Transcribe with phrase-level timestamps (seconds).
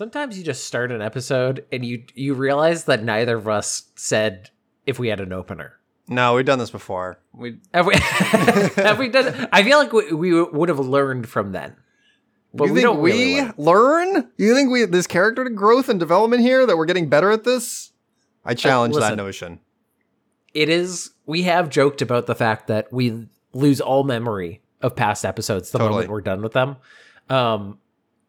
[0.00, 4.48] Sometimes you just start an episode and you you realize that neither of us said
[4.86, 5.78] if we had an opener.
[6.08, 7.20] No, we've done this before.
[7.34, 7.96] We Have we?
[7.98, 9.46] have we done?
[9.52, 11.76] I feel like we, we would have learned from then,
[12.54, 14.14] but you we think don't we really learn.
[14.14, 14.30] learn?
[14.38, 17.92] You think we this character growth and development here that we're getting better at this?
[18.42, 19.16] I challenge that listen.
[19.18, 19.60] notion.
[20.54, 21.10] It is.
[21.26, 25.78] We have joked about the fact that we lose all memory of past episodes the
[25.78, 25.96] Totally.
[25.96, 26.76] moment we're done with them.
[27.28, 27.76] Um,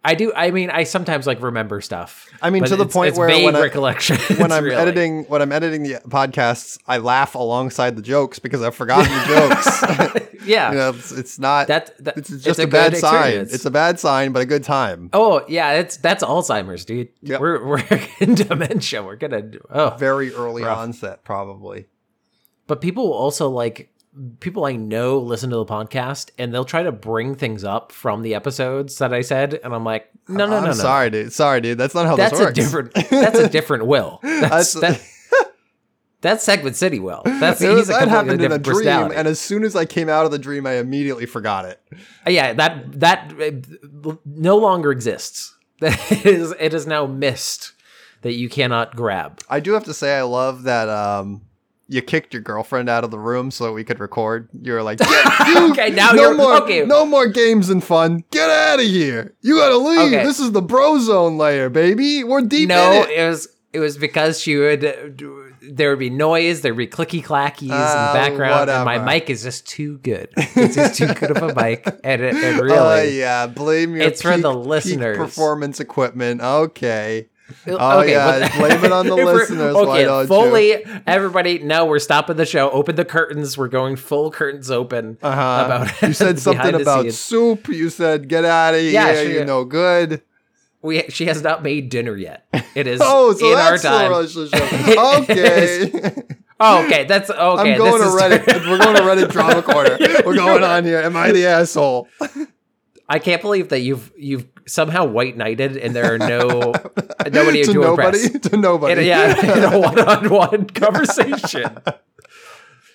[0.03, 0.33] I do.
[0.35, 2.27] I mean, I sometimes like remember stuff.
[2.41, 4.17] I mean, to the it's- point it's where vague when I- recollection.
[4.37, 8.73] When I'm editing, when I'm editing the podcasts, I laugh alongside the jokes because I've
[8.73, 10.33] forgotten the jokes.
[10.45, 11.67] yeah, you know, it's, it's not.
[11.67, 13.33] that, that it's just a a, bad good sign.
[13.35, 15.11] It's a bad sign, but a good time.
[15.13, 17.09] Oh yeah, it's that's Alzheimer's, dude.
[17.21, 17.39] Yep.
[17.39, 17.83] We're we're
[18.19, 19.03] in dementia.
[19.03, 19.91] We're gonna oh.
[19.99, 20.79] Very early Rough.
[20.79, 21.85] onset, probably.
[22.65, 23.89] But people will also like
[24.39, 28.21] people I know listen to the podcast and they'll try to bring things up from
[28.21, 30.73] the episodes that I said, and I'm like, no, no, I'm no, no.
[30.73, 31.33] sorry, dude.
[31.33, 31.77] Sorry, dude.
[31.77, 32.93] That's not how That's this a different.
[32.93, 34.19] That's a different will.
[34.23, 35.07] That's That's- that,
[36.21, 37.23] that's Segment City will.
[37.25, 39.85] That's It he's was- a that happened in a dream, and as soon as I
[39.85, 41.81] came out of the dream, I immediately forgot it.
[42.27, 45.55] yeah, that that uh, no longer exists.
[45.81, 47.71] That is it is now missed
[48.21, 49.39] that you cannot grab.
[49.49, 51.41] I do have to say, I love that um,
[51.91, 54.47] you kicked your girlfriend out of the room so that we could record.
[54.61, 54.99] You were like,
[55.47, 56.85] you- Okay, now no you're- more, okay.
[56.85, 58.23] no more games and fun.
[58.31, 59.35] Get out of here.
[59.41, 60.13] You gotta leave.
[60.13, 60.23] Okay.
[60.23, 62.23] This is the bro zone layer, baby.
[62.23, 63.19] We're deep no, in it.
[63.19, 64.93] it was it was because she would uh,
[65.61, 69.29] there would be noise, there'd be clicky clackies in Ah, the background, and my mic
[69.29, 70.27] is just too good.
[70.35, 72.73] It's just too good of a mic, and it, it really.
[72.77, 74.03] Oh yeah, blame your.
[74.03, 75.17] It's for the peak- peak listeners.
[75.17, 76.41] performance equipment.
[76.41, 77.27] Okay.
[77.67, 80.27] Okay, Oh, yeah, but- blame it on the listeners, why Okay, don't you?
[80.27, 81.59] fully, everybody.
[81.59, 82.69] No, we're stopping the show.
[82.71, 83.57] Open the curtains.
[83.57, 85.17] We're going full curtains open.
[85.21, 85.63] Uh huh.
[85.65, 87.67] About you said something about soup.
[87.67, 88.91] You said get out of here.
[88.91, 90.21] Yeah, she- You're no good.
[90.83, 92.47] We she has not made dinner yet.
[92.73, 94.11] It is Oh, so in our time.
[94.11, 96.13] Okay.
[96.59, 97.05] Oh, okay.
[97.05, 97.71] That's okay.
[97.73, 98.69] I'm going to Reddit.
[98.69, 99.97] We're going to Reddit drama corner.
[100.25, 100.99] We're going on here.
[100.99, 102.07] Am I the asshole?
[103.09, 106.47] I can't believe that you've you've somehow white knighted and there are no
[107.31, 108.23] nobody to nobody.
[108.25, 108.49] impress.
[108.49, 108.93] To nobody.
[108.93, 111.77] In a, yeah, in a one-on-one conversation.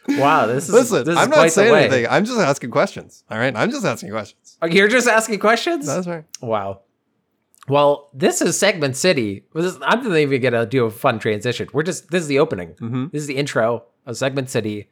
[0.09, 2.07] Wow, this is Listen, This is I'm not saying anything.
[2.09, 3.25] I'm just asking questions.
[3.29, 3.55] All right.
[3.57, 4.57] I'm just asking questions.
[4.63, 5.85] Oh, You're just asking questions.
[5.87, 6.23] That's right.
[6.41, 6.83] Wow.
[7.69, 9.45] Well, this is Segment City.
[9.57, 11.67] Is- I'm not even gonna do a fun transition.
[11.73, 12.75] We're just this is the opening.
[12.75, 13.11] Mhm.
[13.11, 14.91] This is the intro of Segment City.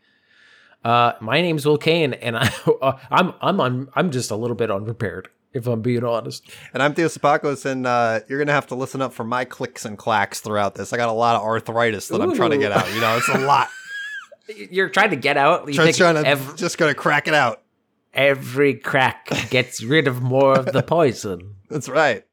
[0.85, 2.51] Uh, my name's Will Kane, and I,
[2.83, 6.44] uh, I'm I'm on I'm just a little bit unprepared, if I'm being honest.
[6.75, 9.44] And I'm Theo Sapakos, and uh, you're going to have to listen up for my
[9.44, 10.92] clicks and clacks throughout this.
[10.92, 12.92] I got a lot of arthritis that I'm trying to get out.
[12.92, 13.69] You know, it's a lot.
[14.70, 15.66] You're trying to get out.
[15.69, 17.62] You Trying, trying to ev- just going to crack it out.
[18.12, 21.54] every crack gets rid of more of the poison.
[21.70, 22.25] That's right.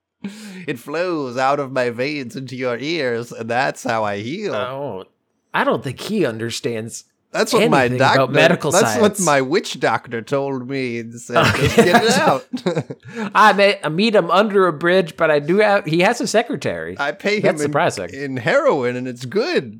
[0.67, 4.53] It flows out of my veins into your ears, and that's how I heal.
[4.53, 5.05] Oh,
[5.53, 7.05] I don't think he understands.
[7.31, 8.21] That's what my doctor.
[8.21, 10.99] about medical that's what my witch doctor told me.
[10.99, 12.45] and said, Just get it out.
[13.33, 15.85] I met I meet him under a bridge, but I do have.
[15.85, 16.95] He has a secretary.
[16.99, 18.09] I pay him That's in, surprising.
[18.13, 19.79] in heroin, and it's good.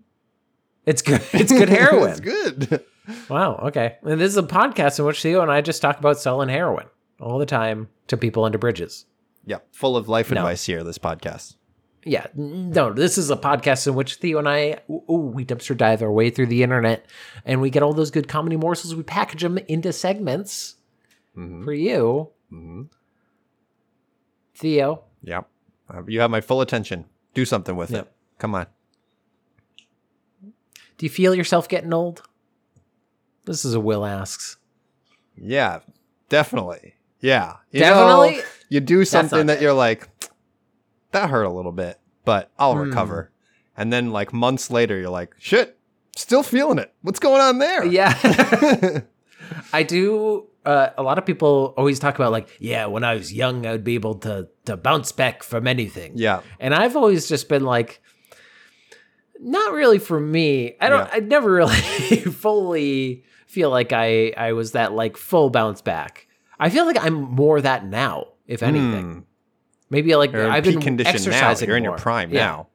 [0.86, 1.22] It's good.
[1.34, 2.10] It's good heroin.
[2.12, 2.84] it's good.
[3.30, 3.56] Wow.
[3.64, 3.98] Okay.
[4.04, 6.88] And this is a podcast in which Theo and I just talk about selling heroin
[7.20, 9.06] all the time to people under bridges.
[9.46, 10.42] Yeah, full of life No.
[10.42, 10.84] advice here.
[10.84, 11.56] This podcast.
[12.04, 12.28] Yeah.
[12.34, 16.12] No, this is a podcast in which Theo and I, ooh, we dumpster dive our
[16.12, 17.06] way through the internet
[17.46, 18.96] and we get all those good comedy morsels.
[18.96, 20.76] We package them into segments
[21.38, 21.64] Mhm.
[21.64, 22.88] for you, Mhm.
[24.56, 25.04] Theo.
[25.24, 25.48] Yep.
[25.94, 27.06] Uh, you have my full attention.
[27.34, 28.06] Do something with Yep.
[28.06, 28.12] it.
[28.40, 28.66] Come on.
[30.42, 32.24] Do you feel yourself getting old?
[33.46, 34.58] This is a Will asks.
[35.36, 35.80] Yeah,
[36.30, 36.96] definitely.
[37.20, 37.58] Yeah.
[37.72, 38.38] You Definitely?
[38.38, 40.08] know, you do something that you're like,
[41.12, 42.90] that hurt a little bit, but I'll Hmm.
[42.90, 43.32] recover.
[43.78, 45.78] And then like months later, you're like, shit,
[46.16, 46.94] still feeling it.
[47.02, 47.86] What's going on there?
[47.86, 48.14] Yeah.
[49.74, 50.48] I do.
[50.64, 53.72] Uh, a lot of people always talk about like, yeah, when I was young, I
[53.72, 56.14] would be able to to bounce back from anything.
[56.16, 56.42] yeah.
[56.60, 58.02] And I've always just been like,
[59.40, 60.76] Not really for me.
[60.80, 61.08] I don't.
[61.08, 61.14] Yeah.
[61.16, 61.76] I never really
[62.32, 66.28] fully feel like I I was that like full bounce back.
[66.60, 69.12] I feel like I'm more that now, if anything.
[69.14, 69.20] Hmm.
[69.92, 71.54] Maybe like You're I've been condition now.
[71.60, 72.46] You're in your prime Yeah.
[72.46, 72.68] now.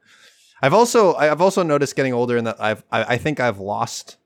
[0.62, 4.16] I've also I've also noticed getting older and that I've I, I think I've lost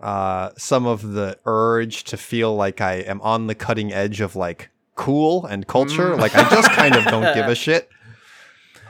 [0.00, 4.36] uh, some of the urge to feel like I am on the cutting edge of
[4.36, 6.10] like cool and culture.
[6.14, 6.20] Mm.
[6.20, 7.88] Like I just kind of don't give a shit.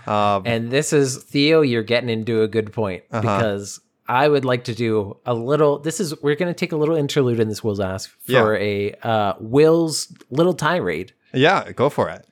[0.07, 1.61] Um, And this is Theo.
[1.63, 3.21] You're getting into a good point Uh-huh.
[3.23, 5.79] because I would like to do a little.
[5.81, 8.93] This is we're going to take a little interlude in this Will's ask for a
[9.03, 11.13] uh, Will's little tirade.
[11.35, 12.25] yeah, go for it.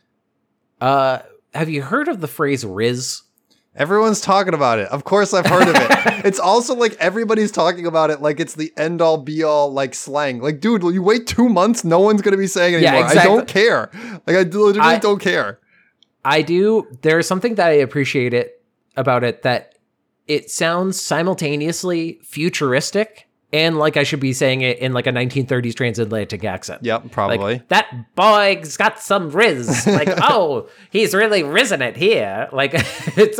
[0.81, 1.19] Uh,
[1.55, 3.23] have you heard of the phrase "rizz"?
[3.75, 4.88] Everyone's talking about it.
[4.88, 5.87] Of course, I've heard of it.
[6.25, 9.94] it's also like everybody's talking about it like it's the end all be all like
[9.94, 10.40] slang.
[10.40, 11.84] Like, dude, will you wait two months?
[11.84, 13.11] No one's gonna be saying it Yeah, anymore.
[13.11, 13.90] I don't care.
[14.26, 15.61] Like, I literally I- don't care.
[16.25, 16.88] I do.
[17.02, 18.61] There is something that I appreciate it
[18.96, 19.75] about it that
[20.26, 23.25] it sounds simultaneously futuristic
[23.56, 26.85] and like I should be saying it in like a 1930s transatlantic accent.
[26.85, 27.62] Yep, Like, probably.
[27.69, 29.87] that boy's got some rizz.
[29.93, 32.49] Like, oh, he's really risen it here.
[32.53, 32.73] Like,
[33.17, 33.38] it's,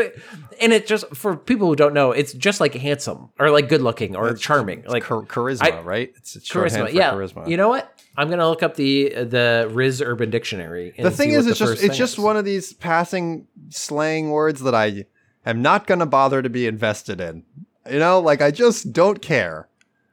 [0.61, 3.83] and it just, for people who don't know, it's just like handsome or like good
[3.83, 4.85] looking or charming.
[4.87, 6.13] Like, Char- charisma, I- right?
[6.17, 6.93] It's, it's charisma.
[6.93, 7.13] Yeah.
[7.13, 7.49] charisma.
[7.49, 7.93] You know what?
[8.17, 10.95] I'm going to look up the, the Rizz Urban Dictionary.
[10.97, 12.19] And the thing is, it's just it's thing just is.
[12.19, 15.05] one of these passing slang words that I
[15.45, 17.43] am not gonna bother to be invested in.
[17.91, 19.69] You know, like I just don't care.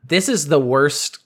[0.05, 1.19] This is the worst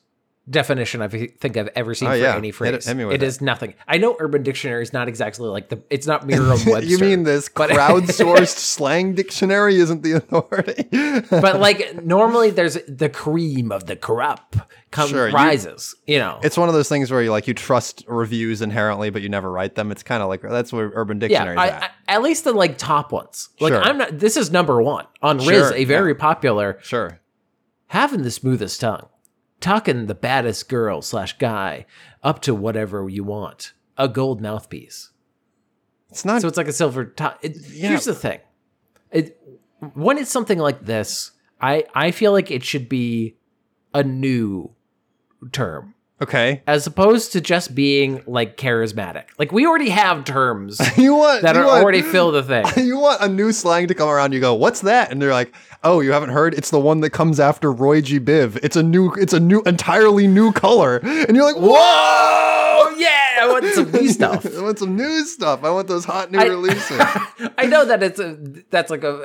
[0.50, 2.36] definition I think I've ever seen Oh, for yeah.
[2.38, 2.74] any Hit phrase.
[2.74, 3.74] it- hit me it is nothing.
[3.86, 5.84] I know Urban Dictionary is not exactly like the.
[5.90, 6.86] It's not Merriam-Webster.
[6.86, 7.50] you mean this
[7.98, 10.84] crowdsourced slang dictionary isn't the authority?
[11.30, 14.56] but like normally there's the cream of the crop
[14.92, 15.96] come Sure, rises.
[16.06, 19.22] You, know, it's one of those things where you like you trust reviews inherently, but
[19.22, 19.92] you never write them.
[19.92, 21.20] It's kind of like that's where Urban.
[21.20, 21.84] Dictionary is I, at.
[21.84, 23.50] I- at least the like top ones.
[23.60, 23.82] Like Sure.
[23.84, 24.18] I'm not.
[24.18, 27.20] This is number one on Rizz, Sure, a very popular sure.
[27.88, 29.08] Having the smoothest tongue,
[29.60, 31.86] talking the baddest girl slash guy
[32.24, 33.74] up to whatever you want.
[33.98, 35.12] A gold mouthpiece.
[36.10, 36.42] It's not.
[36.42, 37.40] So it's like a silver top.
[37.42, 37.90] It, Yeah.
[37.90, 38.40] Here's the thing:
[39.12, 39.42] it,
[39.94, 43.38] when it's something like this, I I feel like it should be
[43.94, 44.76] a new
[45.52, 46.62] term okay.
[46.68, 49.26] as opposed to just being like charismatic.
[49.38, 52.66] Like we already have terms You want that you are want- already fill the thing.
[52.88, 54.34] You want a new slang to come around?
[54.34, 55.54] You go, "What's that?" And they're like,
[55.84, 56.54] "Oh, you haven't heard?
[56.54, 58.20] It's the one that comes after Roy G.
[58.20, 58.58] Biv.
[58.64, 63.10] It's a new, it's a new, entirely new color." And you're like, "Whoa!" Yeah,
[63.42, 64.46] I want some new stuff.
[64.58, 65.64] I want some new stuff.
[65.64, 66.98] I want those hot new I- releases.
[67.58, 68.36] I know that it's a
[68.72, 69.18] that's like a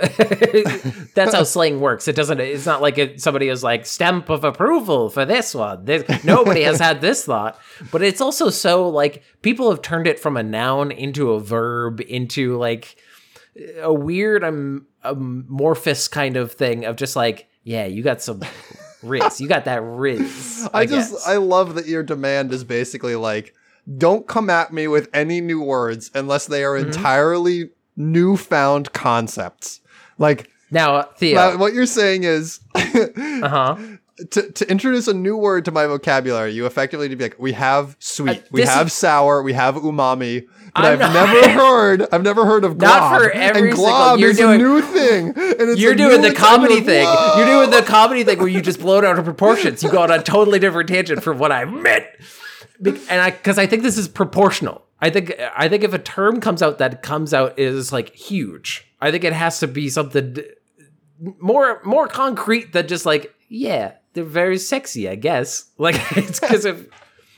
[1.14, 2.08] that's how slang works.
[2.08, 2.40] It doesn't.
[2.40, 5.84] It's not like it, somebody is like stamp of approval for this one.
[5.84, 7.58] This, nobody has had this thought,
[7.90, 12.00] but it's also so like people have turned it from a noun into a verb
[12.00, 12.96] into like
[13.80, 18.40] a weird um, amorphous kind of thing of just like yeah, you got some
[19.04, 20.68] rizz, you got that rizz.
[20.74, 21.28] I just, guess.
[21.28, 23.54] I love that your demand is basically like,
[23.98, 26.84] don't come at me with any new words unless they Mm-hmm.
[26.84, 29.80] are entirely newfound concepts.
[30.18, 31.36] Like, now Theo.
[31.52, 32.60] now what you're saying is.
[32.74, 33.76] uh huh.
[34.30, 37.38] to, to introduce a new word to my vocabulary, you effectively need to be like,
[37.38, 41.48] we have sweet, Uh, we have is- sour, we have umami, but I've not- never
[41.60, 42.90] heard, I've never heard of glob.
[43.00, 45.28] Not for every and single- glob you're is doing- a new thing.
[45.28, 45.36] And
[45.70, 47.06] it's You're doing the comedy thing.
[47.06, 47.38] Whoa!
[47.38, 49.82] You're doing the comedy thing where you just blow it out of proportions.
[49.82, 52.04] You go on a totally different tangent from what I meant.
[52.84, 54.84] And I, because I think this is proportional.
[55.00, 58.86] I think, I think if a term comes out that comes out is like huge,
[59.00, 60.36] I think it has to be something
[61.40, 65.64] more, more concrete than just like, yeah, they're very sexy, I guess.
[65.78, 66.88] Like it's because of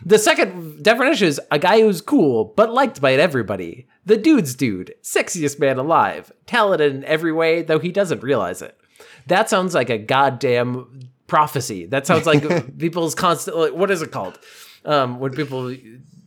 [0.04, 3.87] the second definition is a guy who's cool but liked by everybody.
[4.07, 8.78] The dude's dude, sexiest man alive, talented in every way, though he doesn't realize it.
[9.28, 11.87] That sounds like a goddamn prophecy.
[11.87, 13.57] That sounds like people's constant.
[13.57, 14.38] Like, what is it called?
[14.85, 15.75] Um, when people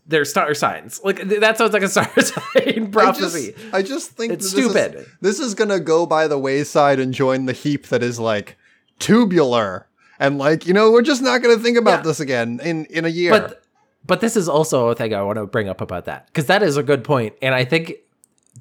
[0.07, 0.99] their star signs.
[1.03, 3.51] Like th- that sounds like a star sign I prophecy.
[3.51, 5.05] just, I just think It's this is- stupid.
[5.21, 8.57] This is, gonna go by the wayside and join the heap that is like
[8.99, 9.87] tubular.
[10.19, 12.03] And like, you know, we're just not gonna think about Yeah.
[12.03, 13.31] this again in, in a year.
[13.31, 13.63] But
[14.05, 16.63] but this is also a thing I want to bring up about that because that
[16.63, 17.35] is a good point.
[17.41, 17.93] and I think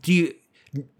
[0.02, 0.34] do you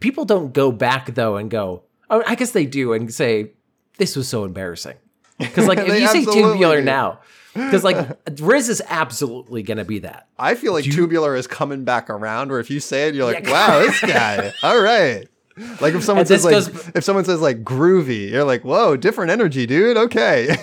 [0.01, 3.51] people don't go back though and go oh I guess they do and say
[3.99, 4.97] this was so embarrassing
[5.39, 6.85] because like if you say tubular do.
[6.85, 7.21] now
[7.55, 7.97] because like
[8.37, 12.51] Rizz is absolutely gonna be that I feel like tubular is coming back around.
[12.51, 13.51] Where if you say it, you're like, Yeah.
[13.53, 15.27] "Wow, this guy, all right."
[15.81, 18.97] Like if someone And says like, goes- if someone says like groovy, you're like, "Whoa,
[18.97, 20.55] different energy, dude." Okay.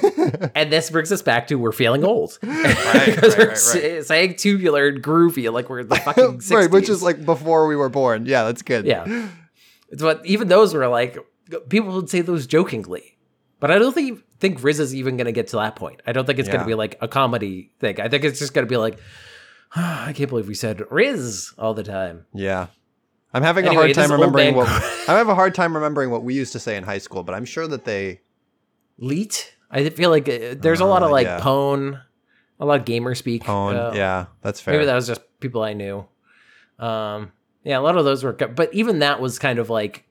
[0.55, 4.35] and this brings us back to we're feeling old right, because we're right, sa- saying
[4.35, 6.51] tubular and groovy like we're the fucking 60s.
[6.51, 8.25] right, which is like before we were born.
[8.27, 8.85] Yeah, that's good.
[8.85, 9.29] yeah
[9.89, 11.17] it's what even those were like
[11.69, 13.17] people would say those jokingly,
[13.59, 16.01] but I don't think think Rizz is even going to get to that point.
[16.05, 17.99] I don't think it's going to be like a comedy thing.
[17.99, 18.99] I think it's just going to be like,
[19.75, 22.25] I can't believe we said Rizz all the time.
[22.33, 22.67] Yeah.
[23.33, 24.67] I'm having Anyway, a hard time remembering what
[25.07, 27.33] I have a hard time remembering what we used to say in high school, but
[27.35, 28.21] I'm sure that they
[28.97, 29.55] Leet.
[29.71, 31.39] I feel like uh, there's a lot of Uh, like yeah.
[31.39, 32.01] pwn,
[32.59, 33.49] a lot of gamer speak.
[33.49, 33.75] own.
[33.75, 34.75] uh, yeah, that's fair.
[34.75, 36.05] Maybe that was just people I knew.
[36.79, 37.31] Um,
[37.63, 40.05] yeah, a lot of those were, but even that was kind of like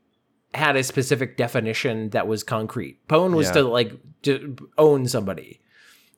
[0.55, 3.07] had a specific definition that was concrete.
[3.09, 3.53] Pwn was Yeah.
[3.55, 5.61] to like to own somebody.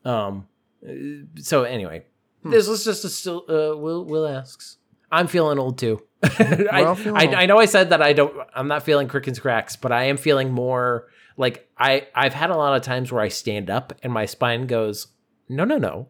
[0.05, 0.49] Um,
[0.87, 0.93] uh,
[1.41, 2.05] so anyway,
[2.43, 2.51] Hmm.
[2.51, 3.45] this was just a still.
[3.49, 4.79] Uh, Will Will asks.
[5.15, 6.03] I'm feeling old too.
[6.23, 6.87] I, feeling I,
[7.27, 7.35] old.
[7.35, 8.35] I know I said that I don't.
[8.55, 12.07] I'm not feeling crickets cracks, but I am feeling more like I.
[12.15, 15.09] I've had a lot of times where I stand up and my spine goes,
[15.49, 16.09] no, no, no.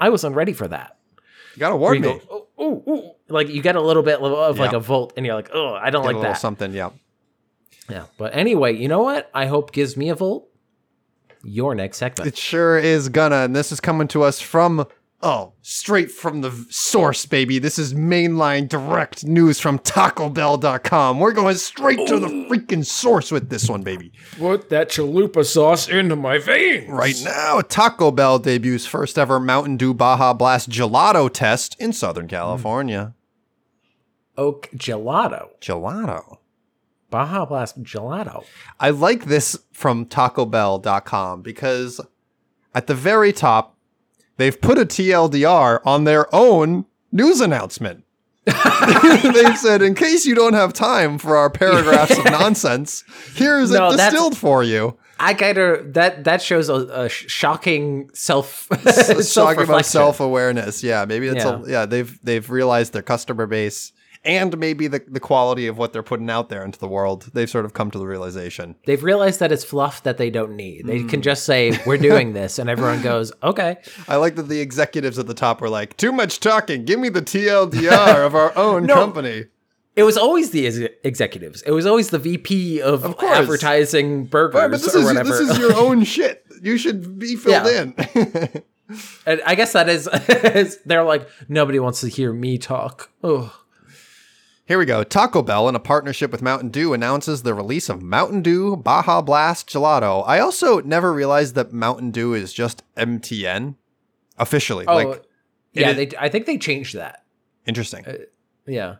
[0.00, 0.96] I wasn't ready for that.
[1.54, 2.08] you gotta warn you me.
[2.08, 3.16] go, oh, oh, oh.
[3.28, 4.78] like you get a little bit of like Yeah.
[4.78, 6.32] a volt, and you're like, oh, I don't Get like that.
[6.38, 6.90] something, yeah.
[7.88, 9.30] Yeah, but anyway, you know what?
[9.34, 10.48] I hope gives me a volt.
[11.42, 12.26] Your next segment.
[12.26, 14.86] It sure is gonna, and this is coming to us from
[15.24, 17.58] oh, straight from the source, baby.
[17.58, 21.18] This is mainline direct news from TacoBell.com.
[21.18, 22.48] We're going straight to the oh.
[22.48, 24.12] freaking source with this one, baby.
[24.36, 26.90] Put that chalupa sauce into my veins.
[26.90, 32.26] Right now, Taco Bell debuts first ever Mountain Dew Baja Blast gelato test in Southern
[32.26, 32.30] hmm.
[32.30, 33.14] California.
[34.36, 36.38] Oak gelato, Gelato.
[37.08, 38.44] Baja Blast gelato.
[38.80, 42.00] I like this from TacoBell.com because
[42.74, 43.73] at the very top,
[44.36, 48.04] they've put a TLDR on their own news announcement.
[48.46, 53.02] They've said, in case you don't have time for our paragraphs of nonsense,
[53.34, 54.98] here's No, it distilled for you.
[55.18, 59.84] I kind of that that shows a, a shocking self about self-reflection.
[59.84, 60.82] self awareness.
[60.82, 61.62] Yeah, maybe it's Yeah.
[61.62, 61.86] a yeah.
[61.86, 63.92] They've they've realized their customer base
[64.24, 67.30] and maybe the the quality of what they're putting out there into the world.
[67.34, 68.74] They've sort of come to the realization.
[68.86, 70.86] They've realized that it's fluff that they don't need.
[70.86, 71.08] They Hmm.
[71.08, 73.76] can just say, "We're doing this," and everyone goes, "Okay."
[74.08, 76.84] I like that the executives at the top were like, "Too much talking.
[76.84, 78.94] Give me the TLDR of our own No.
[78.94, 79.44] company."
[79.96, 81.62] It was always the ex- executives.
[81.62, 85.28] It was always the VP of, Of advertising burgers Right, but this or is whatever.
[85.28, 86.44] this is your own shit.
[86.62, 87.82] You should be filled Yeah.
[87.82, 88.62] in.
[89.24, 90.08] and I guess that is.
[90.84, 93.10] they're like nobody wants to hear me talk.
[93.22, 93.54] Oh,
[94.66, 95.04] Here we go.
[95.04, 99.20] Taco Bell, in a partnership with Mountain Dew, announces the release of Mountain Dew Baja
[99.20, 100.24] Blast Gelato.
[100.26, 103.74] I also never realized that Mountain Dew is just MTN
[104.38, 104.86] officially.
[104.86, 105.22] oh, like,
[105.74, 105.90] yeah.
[105.90, 106.10] is- They.
[106.18, 107.24] I think they changed that.
[107.66, 108.06] interesting.
[108.06, 108.14] Uh,
[108.66, 108.96] yeah.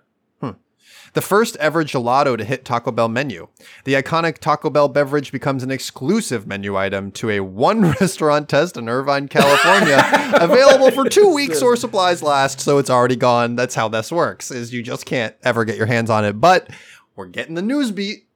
[1.14, 3.48] The first ever gelato to hit Taco Bell menu.
[3.84, 8.76] The iconic Taco Bell beverage becomes an exclusive menu item to a one restaurant test
[8.76, 10.02] in Irvine, California,
[10.40, 13.56] available for two weeks or supplies last, so it's already gone.
[13.56, 16.34] That's how this works, is you just can't ever get your hands on it.
[16.34, 16.68] But
[17.16, 18.26] we're getting the news beat.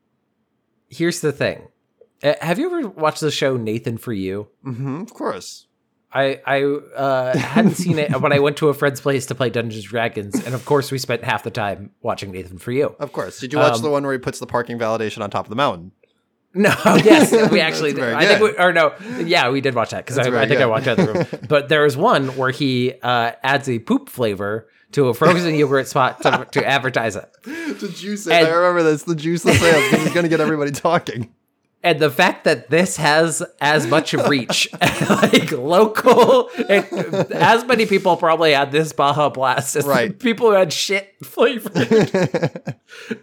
[0.88, 1.68] Here's the thing.
[2.22, 4.48] Uh, have you ever watched the show Nathan for You?
[4.62, 5.66] hmm of course.
[6.12, 9.50] I I uh, hadn't seen it, but I went to a friend's place to play
[9.50, 12.96] Dungeons and Dragons, and of course we spent half the time watching Nathan for You.
[12.98, 13.40] Of course.
[13.40, 15.50] Did you watch Um, the one where he puts the parking validation on top of
[15.50, 15.92] the mountain?
[16.54, 18.04] No, yes, we actually did.
[18.14, 20.66] I think, we, or no, yeah, we did watch that because I, I think I
[20.66, 20.98] watched that.
[20.98, 21.26] room.
[21.48, 25.88] But there was one where he uh, adds a poop flavor to a frozen yogurt
[25.88, 27.30] spot to, to advertise it.
[27.44, 28.26] The juice.
[28.26, 29.02] I remember this.
[29.02, 29.60] The juice sales.
[29.60, 31.32] This is going to get everybody talking.
[31.84, 36.92] And the fact that this has as much reach, like local, it,
[37.30, 40.18] as many people probably had this Baja Blast as Right.
[40.18, 42.74] people who had shit flavored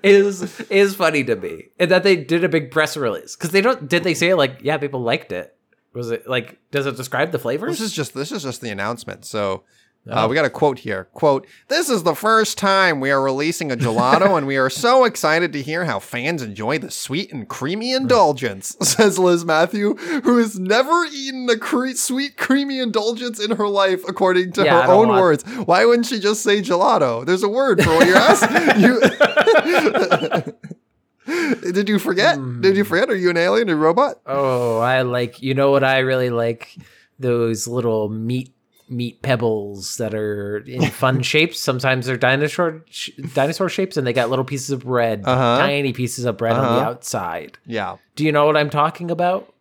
[0.04, 1.66] is is funny to me.
[1.80, 3.90] And that they did a big press release because they don't.
[3.90, 5.56] Did they say like, yeah, people liked it?
[5.94, 6.58] Was it like?
[6.72, 7.72] Does it describe the flavors?
[7.80, 9.26] This is just this is just the announcement.
[9.26, 9.64] So.
[10.10, 11.06] Uh, we got a quote here.
[11.14, 15.04] Quote: This is the first time we are releasing a gelato, and we are so
[15.10, 18.76] excited to hear how fans enjoy the sweet and creamy indulgence.
[18.82, 24.04] Says Liz Matthew, who has never eaten a cre- sweet creamy indulgence in her life,
[24.08, 25.44] according to Yeah, her own want- words.
[25.66, 27.26] Why wouldn't she just say gelato?
[27.26, 28.82] There's a word for what you're asking.
[31.26, 31.72] you.
[31.72, 32.38] Did you forget?
[32.62, 33.10] Did you forget?
[33.10, 34.20] Are you an alien or robot?
[34.28, 35.42] Oh, I like.
[35.42, 36.76] You know what I really like?
[37.18, 38.54] Those little meat
[38.88, 41.60] meat pebbles that are in fun shapes.
[41.60, 45.58] Sometimes they're dinosaur sh- dinosaur shapes, and they got little pieces of bread, Uh-huh.
[45.60, 46.89] tiny pieces of bread on the Uh-huh.
[46.92, 47.58] outside.
[47.65, 47.98] Yeah.
[48.15, 49.51] Do you know what I'm talking about?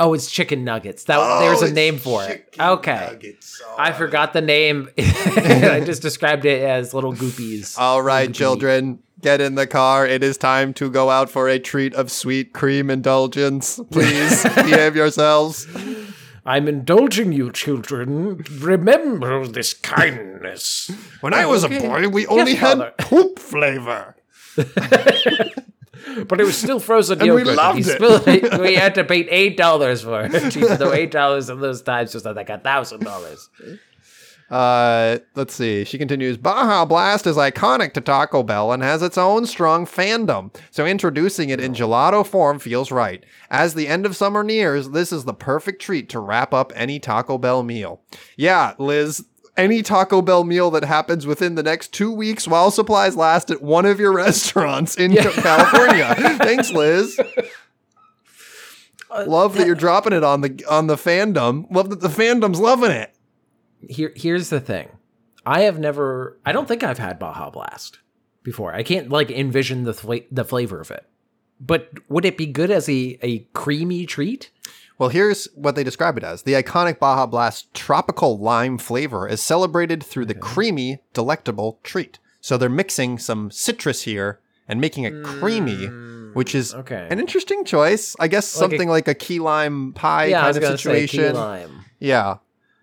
[0.00, 1.04] Oh, it's chicken nuggets.
[1.04, 2.48] That Oh, there's a name for it.
[2.58, 3.08] Okay.
[3.12, 3.62] nuggets.
[3.78, 4.88] I forgot the name.
[4.98, 7.78] I just described it as little goopies.
[7.78, 10.06] All right, children, get in the car.
[10.06, 13.80] It is time to go out for a treat of sweet cream indulgence.
[13.90, 15.66] Please behave yourselves.
[16.44, 18.44] I'm indulging you, children.
[18.58, 20.90] Remember this kindness.
[21.20, 21.78] When I was Okay.
[21.78, 22.92] a boy, we Yes, only had Father.
[22.98, 24.16] poop flavor.
[24.56, 27.56] but it was still frozen And we yogurt.
[27.56, 27.94] loved He it.
[27.94, 31.80] spilled- we had to pay eight dollars for it, even though eight dollars in those
[31.82, 33.48] times was like a thousand dollars.
[34.52, 35.82] Uh, let's see.
[35.82, 40.54] She continues Baja Blast is iconic to Taco Bell and has its own strong fandom,
[40.70, 43.24] so introducing it in gelato form feels right.
[43.48, 47.00] As the end of summer nears, this is the perfect treat to wrap up any
[47.00, 48.02] Taco Bell meal.
[48.36, 49.24] Yeah, Liz.
[49.56, 53.62] Any Taco Bell meal that happens within the next two weeks while supplies last at
[53.62, 56.14] one of your restaurants in California.
[56.38, 57.18] Thanks, Liz.
[59.26, 61.66] Love that you're dropping it on the on the fandom.
[61.70, 63.14] Love that the fandom's loving it.
[63.88, 64.88] Here, here's the thing.
[65.44, 66.38] I have never.
[66.46, 67.98] I don't think I've had Baja Blast
[68.42, 68.72] before.
[68.74, 71.04] I can't like envision the fla- the flavor of it.
[71.60, 74.50] But would it be good as a a creamy treat?
[74.98, 76.42] Well, here's what they describe it as.
[76.42, 82.18] The iconic Baja Blast tropical lime flavor is celebrated through the creamy, delectable treat.
[82.40, 85.86] So they're mixing some citrus here and making it creamy,
[86.34, 87.08] which is Mm, okay.
[87.10, 88.14] an interesting choice.
[88.20, 91.34] I guess Like a- something like a key lime pie yeah, kind of say situation.
[91.34, 91.84] lime.
[91.98, 92.36] Yeah.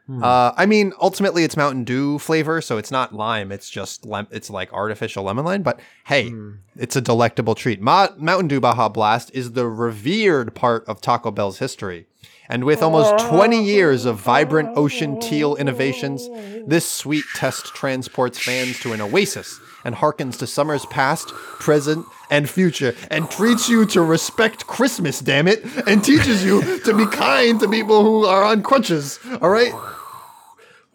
[0.10, 0.24] Hmm.
[0.24, 3.52] Uh, I mean, ultimately, it's Mountain Dew flavor, so it's not lime.
[3.52, 5.62] It's just lem- it's like artificial lemon lime.
[5.62, 6.52] But hey, Hmm.
[6.76, 7.80] it's a delectable treat.
[7.80, 12.08] Ma- Mountain Dew Baja Blast is the revered part of Taco Bell's history,
[12.50, 16.28] and with almost 20 years of vibrant ocean teal innovations,
[16.66, 21.28] this sweet test transports fans to an oasis and harkens to summers past,
[21.60, 25.20] present, and future, and treats you to respect Christmas.
[25.20, 29.20] Damn it, and teaches you to be kind to people who are on crutches.
[29.40, 29.72] All right.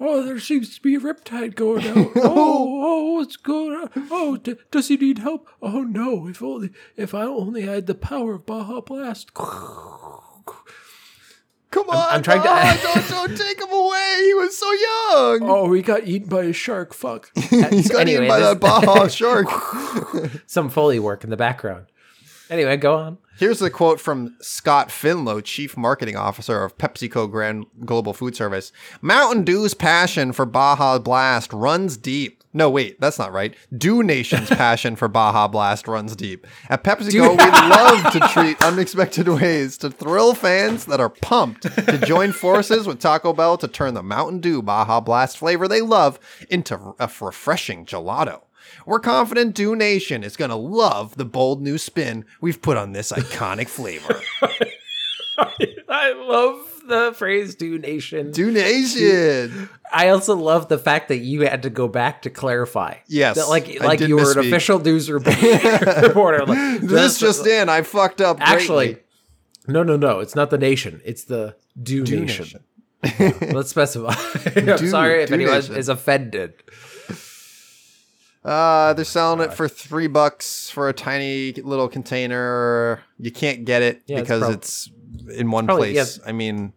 [0.00, 2.10] Oh, there seems to be a riptide going out.
[2.16, 3.90] oh, oh, what's going on?
[4.10, 5.48] Oh, d- does he need help?
[5.62, 6.26] Oh no!
[6.26, 9.34] If only, if I only had the power of Baja Blast.
[9.34, 9.48] Come
[11.90, 14.16] on, I'm trying to- don't, don't take him away.
[14.24, 15.40] He was so young.
[15.42, 16.94] Oh, he got eaten by a shark.
[16.94, 17.30] Fuck.
[17.36, 19.48] he got eaten by this- that Baja shark.
[20.46, 21.86] Some foley work in the background.
[22.50, 23.18] Anyway, go on.
[23.36, 28.70] Here's a quote from Scott Finlow, Chief Marketing Officer of PepsiCo Grand Global Food Service.
[29.02, 32.44] Mountain Dew's passion for Baja Blast runs deep.
[32.52, 33.56] No, wait, that's not right.
[33.76, 36.46] Dew Nation's passion for Baja Blast runs deep.
[36.68, 37.36] At PepsiCo, we
[37.70, 43.00] love to treat unexpected ways to thrill fans that are pumped to join forces with
[43.00, 47.84] Taco Bell to turn the Mountain Dew Baja Blast flavor they love into a refreshing
[47.84, 48.42] gelato.
[48.86, 52.92] We're confident Dew Nation is going to love the bold new spin we've put on
[52.92, 54.20] this iconic flavor.
[55.88, 59.68] I love the phrase "Dew Nation." Dew Nation.
[59.92, 62.96] I also love the fact that you had to go back to clarify.
[63.08, 66.44] Yes, that, like like you were an official news reporter.
[66.46, 68.38] Like, This just in, I fucked up.
[68.40, 68.86] actually.
[68.86, 69.02] greatly.
[69.66, 70.20] No, no, no.
[70.20, 71.00] It's not the nation.
[71.04, 72.60] It's the Do, Dew nation.
[73.18, 74.14] Let's specify.
[74.56, 75.76] I'm Do- sorry if Do anyone Nation.
[75.76, 76.54] is offended.
[78.44, 83.00] Uh, they're selling it for three bucks for a tiny little container.
[83.18, 84.90] You can't get it Yeah, it's because prob- it's
[85.34, 86.18] in one probably- place.
[86.18, 86.28] yeah.
[86.28, 86.74] I mean,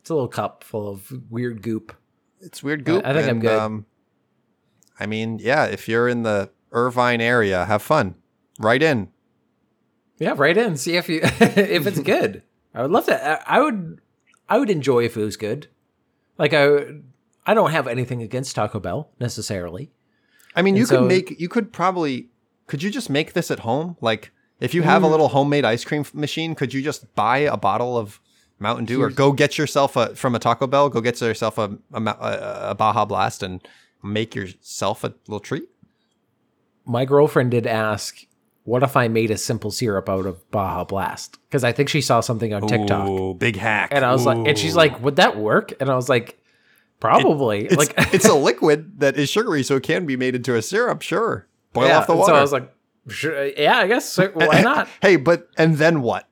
[0.00, 1.94] It's a little cup full of weird goop.
[2.40, 3.04] it's weird goop.
[3.06, 3.58] I think I'm good.
[3.58, 3.86] Um,
[4.98, 8.14] I mean, yeah, if you're in the Irvine area, have fun.
[8.58, 9.08] Right in.
[10.18, 10.76] Yeah, write in.
[10.76, 12.42] See if you if it's good.
[12.74, 13.42] I would love to.
[13.46, 14.00] I I would.
[14.50, 15.68] I would enjoy if it was good.
[16.36, 17.00] Like I,
[17.46, 19.92] I don't have anything against Taco Bell necessarily.
[20.54, 22.28] I mean, you And could make, you could probably,
[22.66, 23.96] could you just make this at home?
[24.00, 25.10] Like, if you have a Mm.
[25.10, 28.20] little homemade ice cream machine, could you just buy a bottle of
[28.58, 31.78] Mountain Dew or go get yourself a, from a Taco Bell, go get yourself a,
[31.94, 33.66] a, a, a Baja Blast and
[34.02, 35.64] make yourself a little treat?
[36.84, 38.26] My girlfriend did ask,
[38.64, 42.00] "What if I made a simple syrup out of Baja Blast?" Because I think she
[42.00, 43.90] saw something on TikTok, Ooh, big hack.
[43.92, 46.39] and I was like, and she's like, "Would that work?" And I was like,
[47.00, 50.54] "Probably." it's, like, it's a liquid that is sugary, so it can be made into
[50.54, 51.46] a syrup, sure.
[51.72, 51.98] Boil yeah.
[51.98, 52.32] off the water.
[52.32, 52.72] So I was like,
[53.08, 54.08] sure, "Yeah, I guess.
[54.08, 56.28] So, why not?" hey, but, and then what?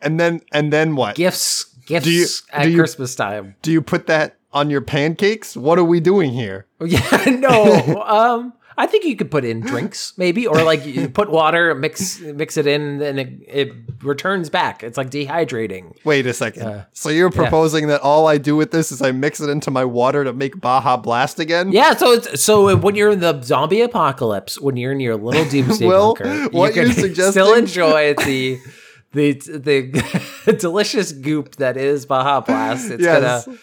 [0.00, 1.16] And then, and then what?
[1.16, 3.56] Gifts, gifts you- at do you- Christmas time.
[3.62, 5.56] Do you put that on your pancakes?
[5.56, 6.66] What are we doing here?
[6.84, 8.02] Yeah, no.
[8.06, 12.20] um, I think you could put in drinks, maybe, or like you put water, mix
[12.20, 14.82] mix it in, and it, it returns back.
[14.82, 15.96] It's like dehydrating.
[16.04, 16.62] Wait a second.
[16.62, 19.70] Uh, so you're proposing that all I do with this is I mix it into
[19.70, 21.70] my water to make Baja Blast again?
[21.72, 25.44] Yeah, so it's so when you're in the zombie apocalypse, when you're in your little
[25.48, 28.58] doomsday Will, bunker, what you can suggesting- still enjoy the
[29.12, 32.90] the the delicious goop that is Baja Blast.
[32.90, 33.44] It's Yes.
[33.46, 33.58] gonna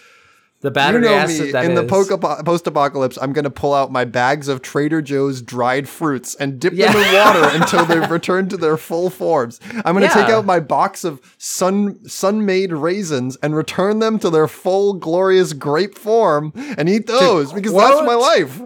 [0.61, 1.51] the You know acid me.
[1.53, 5.01] that In the is- post apocalypse, I'm going to pull out my bags of Trader
[5.01, 6.91] Joe's dried fruits and dip Yeah.
[6.91, 9.59] them in water until they've returned to their full forms.
[9.83, 14.29] I'm going to take out my box of sun Sun-Maid raisins and return them to
[14.29, 18.61] their full glorious grape form and eat those because that's my life.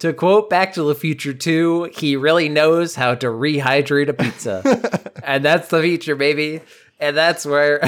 [0.00, 5.12] To quote Back to the Future 2, he really knows how to rehydrate a pizza.
[5.22, 6.60] and that's the feature, baby.
[6.98, 7.78] And that's where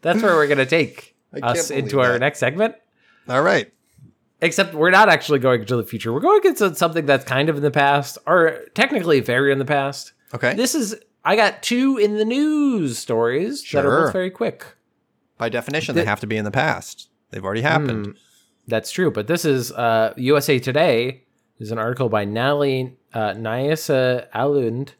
[0.00, 2.18] that's where we're gonna take I can't us into our that.
[2.20, 2.74] next segment.
[3.28, 3.72] All right.
[4.40, 6.12] Except we're not actually going into the future.
[6.12, 9.64] We're going into something that's kind of in the past, or technically very in the
[9.64, 10.12] past.
[10.34, 10.54] Okay.
[10.54, 14.66] This is I got two in the news stories that are both very quick.
[15.38, 17.08] By definition, they have to be in the past.
[17.30, 18.16] They've already happened.
[18.66, 21.24] That's true, but this is uh, USA Today.
[21.58, 24.90] There's an article by Natalie uh, Neysa Alund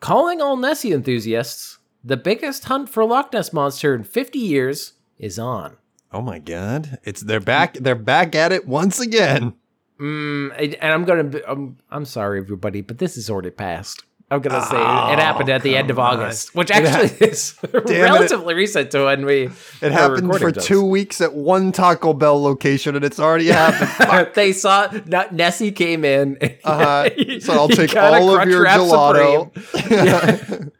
[0.00, 1.78] calling all Nessie enthusiasts.
[2.04, 5.76] The biggest hunt for Loch Ness monster in 50 years is on.
[6.12, 6.98] Oh my god!
[7.04, 7.74] It's they're back.
[7.74, 9.54] They're back at it once again.
[9.98, 11.24] Mm, and I'm gonna.
[11.24, 14.02] Be, I'm, I'm sorry, everybody, but this is already passed.
[14.30, 16.18] I'm gonna say it happened at the end of on.
[16.18, 17.84] August, which actually is it.
[17.86, 19.50] relatively recent to when we.
[19.82, 24.30] It happened for two weeks at one Taco Bell location, and it's already happened.
[24.34, 26.38] they saw N- Nessie came in.
[26.64, 27.10] Uh-huh.
[27.40, 30.72] So I'll take all of your gelato.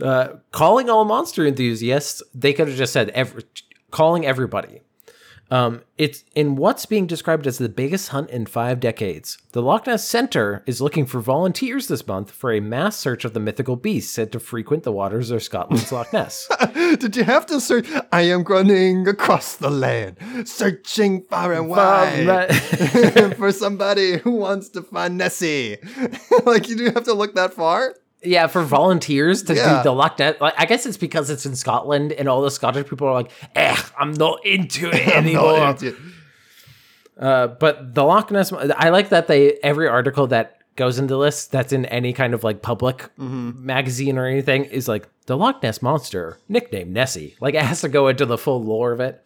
[0.00, 3.44] Uh, calling all monster enthusiasts, they could have just said every,
[3.90, 4.80] calling everybody.
[5.52, 9.36] Um, it's in what's being described as the biggest hunt in five decades.
[9.52, 13.34] The Loch Ness Center is looking for volunteers this month for a mass search of
[13.34, 16.48] the mythical beast said to frequent the waters of Scotland's Loch Ness.
[16.74, 17.86] Did you have to search?
[18.10, 20.16] I am running across the land,
[20.48, 22.54] searching far and wide
[23.36, 25.76] for somebody who wants to find Nessie.
[26.46, 27.94] like you do have to look that far.
[28.24, 29.78] Yeah, for volunteers to Yeah.
[29.78, 30.36] do the Loch Ness.
[30.40, 33.30] Like, I guess it's because it's in Scotland, and all the Scottish people are like,
[33.56, 35.94] "Eh, I'm not into it anymore." No, it's-
[37.18, 41.46] Uh, but the Loch Ness, I like that they every article that goes into this
[41.46, 45.82] that's in any kind of like public magazine or anything is like the Loch Ness
[45.82, 47.36] monster, nicknamed Nessie.
[47.40, 49.22] Like it has to go into the full lore of it.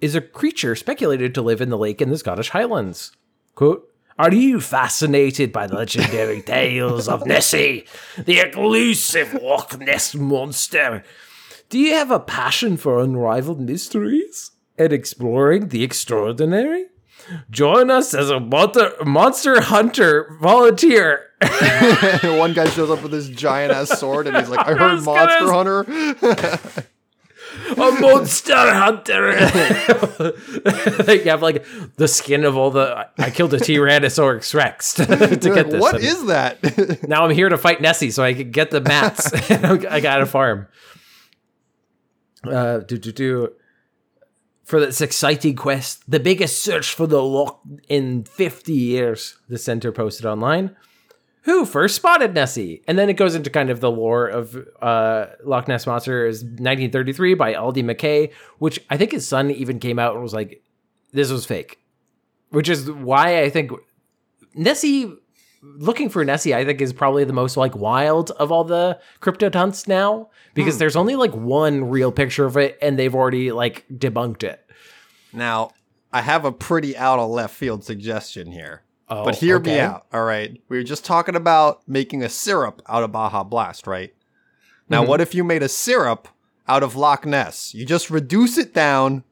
[0.00, 3.12] Is a creature speculated to live in the lake in the Scottish Highlands.
[3.54, 3.88] Quote.
[4.18, 7.86] Are you fascinated by the legendary tales of Nessie,
[8.18, 11.04] the elusive Loch Ness monster?
[11.68, 16.86] Do you have a passion for unrivaled mysteries and exploring the extraordinary?
[17.50, 21.26] Join us as a monster, monster hunter volunteer.
[22.24, 25.04] One guy shows up with this giant ass sword, and he's like, "I heard was
[25.04, 25.84] gonna- Monster
[26.64, 26.86] Hunter."
[27.72, 29.32] A monster hunter.
[31.12, 31.64] you have like
[31.96, 33.08] the skin of all the.
[33.18, 35.80] I killed a Tyrannosaurus Rex to, to get like, this.
[35.80, 36.58] what And is that?
[37.08, 39.32] Now I'm here to fight Nessie so I can get the mats.
[39.50, 40.68] I got a farm.
[42.44, 43.52] Uh, do do do.
[44.64, 49.92] For this exciting quest, the biggest search for the lock in 50 years, the center
[49.92, 50.76] posted online.
[51.48, 52.82] Who first spotted Nessie?
[52.86, 56.42] And then it goes into kind of the lore of uh, Loch Ness Monster is
[56.42, 60.62] 1933 by Aldie Mackay, which I think his son even came out and was like,
[61.12, 61.78] this was fake.
[62.50, 63.72] Which is why I think
[64.54, 65.10] Nessie
[65.62, 69.50] looking for Nessie, I think, is probably the most like wild of all the crypto
[69.50, 73.86] hunts now because there's only like one real picture of it and they've already like
[73.90, 74.62] debunked it.
[75.32, 75.70] now,
[76.12, 78.82] I have a pretty out of left field suggestion here.
[79.10, 79.80] Oh, but hear me okay.
[79.80, 80.60] out, all right?
[80.68, 84.14] We were just talking about making a syrup out of Baja Blast, right?
[84.88, 85.08] Now, Mm-hmm.
[85.08, 86.28] what if you made a syrup
[86.66, 87.74] out of Loch Ness?
[87.74, 89.24] You just reduce it down.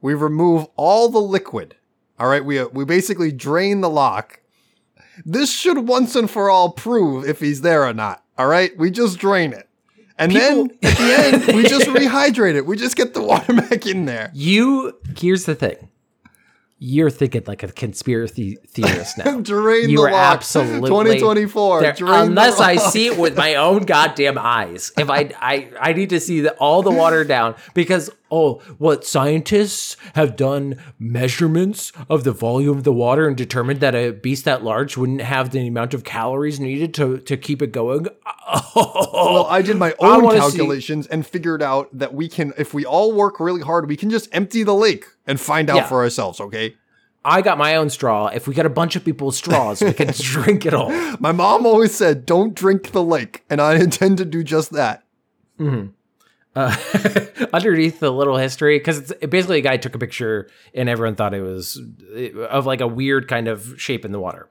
[0.00, 1.76] We remove all the liquid.
[2.18, 4.40] All right, we we basically drain the lock.
[5.24, 8.22] This should once and for all prove if he's there or not.
[8.38, 9.68] All right, we just drain it,
[10.18, 11.14] and then at the
[11.46, 12.66] end we just rehydrate it.
[12.66, 14.30] We just get the water back in there.
[14.34, 15.88] You here's the thing.
[16.86, 19.40] You're thinking like a conspiracy theorist now.
[19.40, 20.36] Drain You the are loch.
[20.36, 21.80] absolutely 2024.
[21.80, 22.92] There- drain the unless I loch.
[22.92, 24.92] see it with my own goddamn eyes.
[24.98, 29.06] If I I I need to see the, all the water down because oh, what
[29.06, 34.44] scientists have done measurements of the volume of the water and determined that a beast
[34.44, 38.06] that large wouldn't have the amount of calories needed to to keep it going.
[38.76, 42.74] Well, I did my own wanna see- calculations and figured out that we can, if
[42.74, 45.86] we all work really hard, we can just empty the lake and find out Yeah.
[45.86, 46.40] for ourselves.
[46.40, 46.74] Okay.
[47.26, 48.26] I got my own straw.
[48.26, 50.90] If we got a bunch of people's straws, we can drink it all.
[51.18, 55.04] My mom always said, "Don't drink the lake," and I intend to do just that.
[55.58, 55.78] uh,
[57.52, 61.14] underneath the little history because it's it basically a guy took a picture and everyone
[61.16, 61.80] thought it was
[62.16, 64.48] uh, of like a weird kind of shape in the water.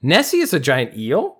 [0.00, 1.38] Nessie is a giant eel,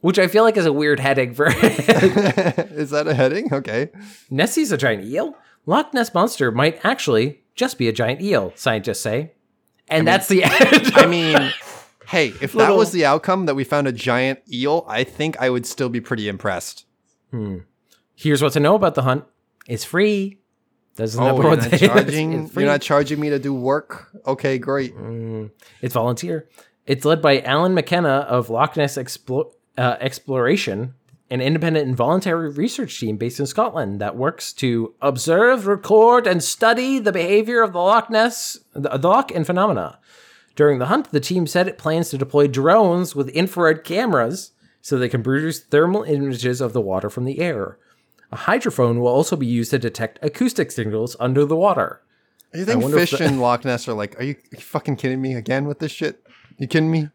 [0.00, 1.46] which I feel like is a weird heading for.
[1.48, 3.52] Is that a heading?
[3.52, 3.90] Okay.
[4.30, 5.36] Nessie's a giant eel.
[5.66, 8.52] Loch Ness monster might actually just be a giant eel.
[8.54, 9.32] Scientists say,
[9.88, 10.92] and that's the end.
[10.94, 11.52] I mean,
[12.08, 15.50] hey, if that was the outcome that we found a giant eel, I think I
[15.50, 16.84] would still be pretty impressed.
[18.14, 19.24] Here's what to know about the hunt:
[19.68, 20.38] it's free.
[20.96, 22.50] Doesn't Oh, you're not charging.
[22.54, 24.08] You're not charging me to do work.
[24.26, 24.94] Okay, great.
[25.82, 26.48] It's volunteer.
[26.86, 30.94] It's led by Alan McKenna of Loch Ness Explo- uh, Exploration,
[31.30, 36.42] an independent and voluntary research team based in Scotland that works to observe, record, and
[36.42, 39.98] study the behavior of the Loch Ness, the, the Loch and phenomena.
[40.54, 44.96] During the hunt, the team said it plans to deploy drones with infrared cameras so
[44.96, 47.78] they can produce thermal images of the water from the air.
[48.32, 52.02] A hydrophone will also be used to detect acoustic signals under the water.
[52.54, 55.20] You think fish the- in Loch Ness are like, are you, are you fucking kidding
[55.20, 56.24] me again with this shit?
[56.58, 57.10] You kidding me?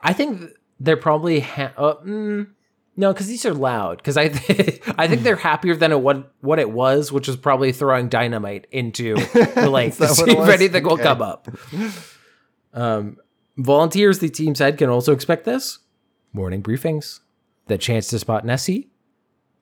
[0.00, 2.48] I think they're probably ha- uh, mm,
[2.96, 3.98] no, because these are loud.
[3.98, 4.24] Because I
[4.98, 8.66] I think they're happier than it, what what it was, which was probably throwing dynamite
[8.72, 9.14] into
[9.54, 11.48] the lake to see if anything will come up.
[12.72, 13.18] Um,
[13.56, 15.78] volunteers, the team said, can also expect this
[16.32, 17.20] morning briefings,
[17.66, 18.90] the chance to spot Nessie,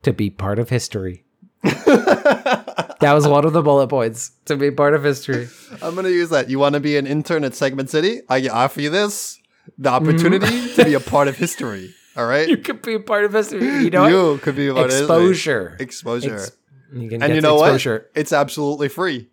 [0.03, 1.25] to be part of history.
[1.63, 5.49] that was one of the bullet points to be part of history.
[5.81, 6.51] I'm gonna use that.
[6.51, 8.21] You want to be an intern at Segment City?
[8.29, 9.41] I offer you this,
[9.79, 11.95] the opportunity to be a part of history.
[12.17, 13.65] All right, You could be a part of history.
[13.65, 14.43] You know, what?
[14.43, 15.77] could be a part exposure.
[15.81, 16.35] Exposure.
[16.35, 16.53] Ex-
[16.93, 18.09] you can and you know exposure.
[18.13, 18.21] what?
[18.21, 19.29] It's absolutely free.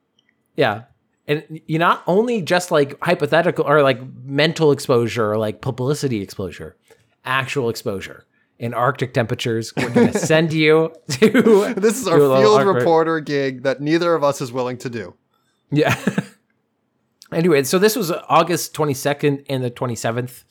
[0.55, 0.83] Yeah.
[1.27, 6.75] And you not only just like hypothetical or like mental exposure or like publicity exposure,
[7.23, 8.25] actual exposure
[8.61, 9.73] in Arctic temperatures.
[9.75, 11.73] We're going to send you to.
[11.75, 14.77] This is our to a little field reporter gig that neither of us is willing
[14.79, 15.15] to do.
[15.71, 15.95] Yeah.
[17.31, 20.43] anyway, so this was August 22nd and the 27th,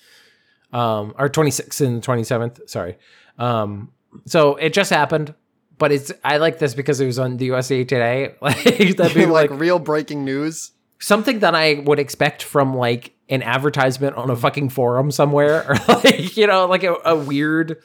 [0.73, 2.69] um, or 26th and 27th.
[2.69, 2.99] Sorry.
[3.39, 3.93] Um,
[4.27, 5.35] so it just happened.
[5.79, 8.35] But it's I like this because it was on the USA Today.
[8.43, 8.63] Like
[8.97, 10.73] that'd be like, like real breaking news.
[10.99, 15.77] something that I would expect from like an advertisement on a fucking forum somewhere, or
[16.05, 17.79] like you know, like a, a weird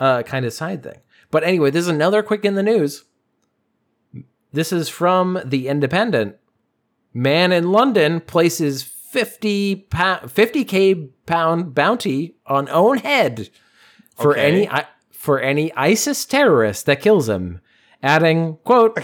[0.00, 0.98] uh, kind of side thing.
[1.30, 3.04] But anyway, this is another quick in the news.
[4.52, 6.36] This is from the Independent.
[7.14, 13.48] Man in London places 50 pound, 50k pound bounty on own head
[14.16, 14.46] for Okay.
[14.48, 17.60] any I- for any ISIS terrorist that kills him,
[18.02, 18.98] adding, "quote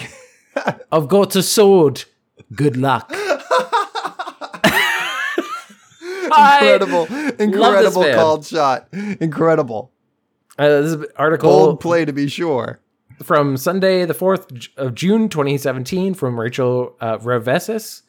[0.93, 2.05] I've got a sword.
[2.55, 3.11] Good luck."
[6.25, 7.05] Incredible,
[7.39, 8.89] incredible called shot.
[9.21, 9.93] Incredible.
[10.59, 12.81] Uh, this is an article Bold play to be sure.
[13.23, 18.03] from Sunday, the 4th of June, 2017, from Rachel uh, Revesis.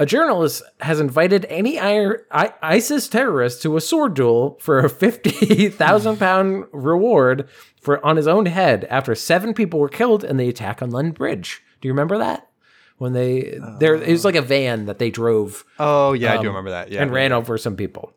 [0.00, 6.64] A journalist has invited any ISIS terrorist to a sword duel for a 50,000 pound
[6.72, 7.50] reward
[7.82, 11.12] for on his own head after seven people were killed in the attack on London
[11.12, 11.62] Bridge.
[11.82, 12.48] Do you remember that?
[12.96, 16.48] When they there it was like a van that they drove Oh yeah, I do
[16.48, 16.90] remember that.
[16.90, 18.14] Yeah, and ran over some people.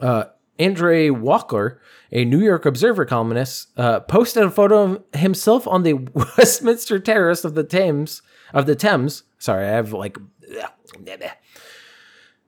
[0.00, 0.26] Uh,
[0.60, 1.80] Andre Walker,
[2.12, 5.94] a New York Observer columnist, uh, posted a photo of himself on the
[6.38, 8.22] Westminster Terrace of the Thames
[8.54, 9.24] of the Thames.
[9.38, 10.16] Sorry, I have like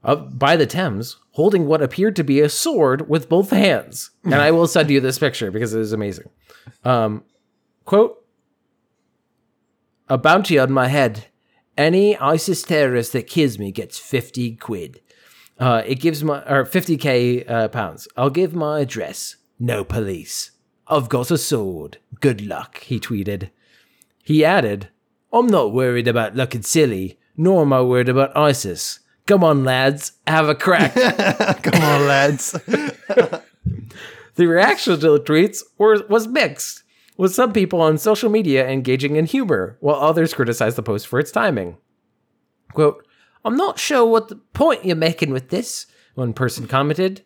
[0.04, 4.10] uh, by the Thames, holding what appeared to be a sword with both hands.
[4.24, 6.30] And I will send you this picture because it is amazing.
[6.84, 7.24] Um,
[7.84, 8.24] quote:
[10.08, 11.26] A bounty on my head.
[11.76, 15.00] Any ISIS terrorist that kills me gets 50 quid.
[15.60, 18.08] Uh, it gives my, or 50k uh, pounds.
[18.16, 19.36] I'll give my address.
[19.60, 20.52] No police.
[20.88, 21.98] I've got a sword.
[22.20, 23.50] Good luck, he tweeted.
[24.24, 24.88] He added,
[25.32, 29.00] I'm not worried about looking silly, nor am I worried about ISIS.
[29.26, 30.94] Come on, lads, have a crack.
[31.62, 32.54] Come on, lads.
[34.38, 36.84] The reaction to the tweets were, was mixed,
[37.16, 41.18] with some people on social media engaging in humor, while others criticized the post for
[41.18, 41.76] its timing.
[42.72, 43.04] Quote,
[43.44, 47.24] I'm not sure what the point you're making with this, one person commented.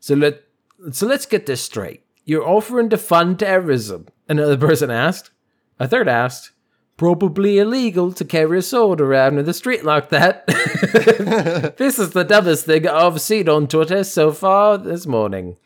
[0.00, 0.44] So let
[0.92, 2.04] so let's get this straight.
[2.24, 5.32] You're offering to fund terrorism, another person asked.
[5.78, 6.52] A third asked,
[6.96, 10.46] probably illegal to carry a sword around in the street like that.
[11.76, 15.56] this is the dumbest thing I've seen on Twitter so far this morning.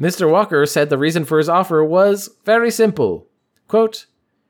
[0.00, 0.30] Mr.
[0.30, 3.26] Walker said the reason for his offer was very simple.
[3.66, 4.06] Quote,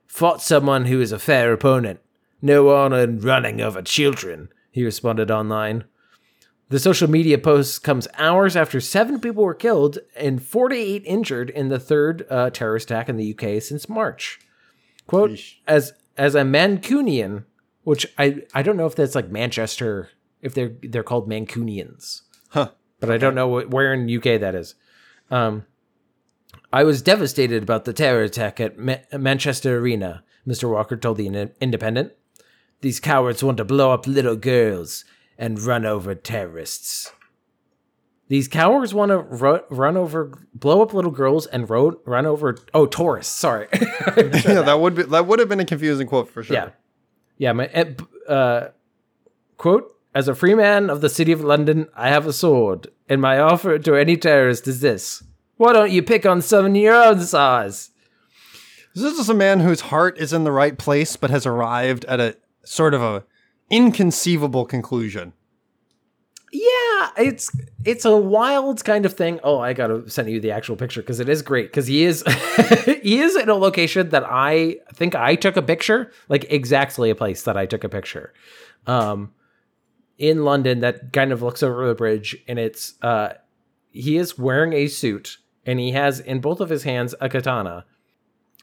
[0.07, 2.01] fought someone who is a fair opponent.
[2.41, 5.85] No honor in running over children, he responded online.
[6.69, 11.69] The social media post comes hours after seven people were killed and 48 injured in
[11.69, 14.39] the third uh, terrorist attack in the UK since March.
[15.09, 17.45] Quote, as as a Mancunian,
[17.83, 20.11] which I, I don't know if that's like Manchester,
[20.43, 22.23] if they're they're called Mancunians.
[22.51, 22.71] Huh.
[23.01, 24.75] But I don't know wh- where in UK that is.
[25.31, 25.65] Um,
[26.73, 30.71] I was devastated about the terror attack at Ma- Manchester Arena, Mr.
[30.71, 32.13] Walker told the In- Independent.
[32.81, 35.05] These cowards want to blow up little girls
[35.37, 37.13] and run over terrorists.
[38.29, 42.59] These cowards want to ru- run over, blow up little girls, and ro- run over.
[42.75, 43.35] Oh, tourists.
[43.35, 43.69] Sorry.
[43.73, 46.55] yeah, that would be that would have been a confusing quote for sure.
[46.55, 46.71] Yeah.
[47.39, 47.53] Yeah.
[47.53, 48.69] My uh, uh,
[49.57, 53.21] quote: "As a free man of the city of London, I have a sword, and
[53.21, 55.23] my offer to any terrorist is this:
[55.57, 57.91] Why don't you pick on some of your own size?"
[58.95, 62.21] This is a man whose heart is in the right place, but has arrived at
[62.21, 63.25] a sort of a
[63.71, 65.33] inconceivable conclusion.
[66.53, 67.51] Yeah, it's
[67.85, 69.39] it's a wild kind of thing.
[69.45, 71.71] Oh, I gotta send you the actual picture because it is great.
[71.71, 72.25] Because he is
[73.03, 77.15] he is in a location that I think I took a picture, like exactly a
[77.15, 78.33] place that I took a picture,
[78.87, 79.33] um,
[80.17, 83.35] in London that kind of looks over the bridge, and it's uh,
[83.91, 87.85] he is wearing a suit and he has in both of his hands a katana.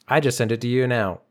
[0.07, 1.21] I just sent it to you now.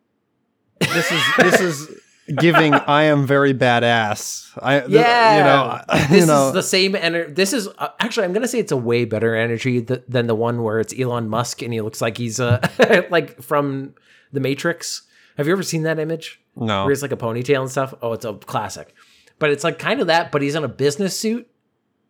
[0.78, 2.00] This is this is
[2.38, 4.50] giving I am very badass.
[4.62, 5.36] I th- Yeah,
[5.88, 7.32] you know, this you know is the same energy.
[7.32, 10.34] This is uh, actually, I'm gonna say it's a way better energy th- than the
[10.34, 12.60] one where it's Elon Musk and he looks like he's uh
[13.10, 13.94] like from
[14.32, 15.02] the Matrix.
[15.36, 16.40] Have you ever seen that image?
[16.56, 16.84] no.
[16.84, 17.92] Where he's like a ponytail and stuff.
[18.00, 18.94] Oh, it's a classic.
[19.40, 21.48] But it's like kind of that, but he's in a business suit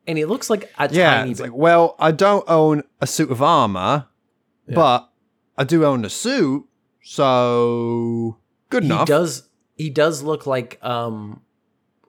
[0.06, 1.50] and he looks like a Yeah, tiny it's bit.
[1.50, 4.06] like, well, I don't own a suit of armor,
[4.68, 5.08] but
[5.56, 6.66] I do own a suit,
[7.02, 8.36] so
[8.70, 9.06] good he enough.
[9.08, 11.40] does he does look like um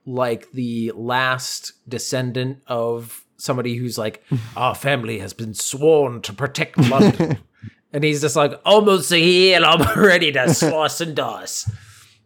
[0.05, 4.23] like the last descendant of somebody who's like
[4.55, 7.37] our family has been sworn to protect london
[7.93, 11.69] and he's just like almost here and i'm ready to slice and dice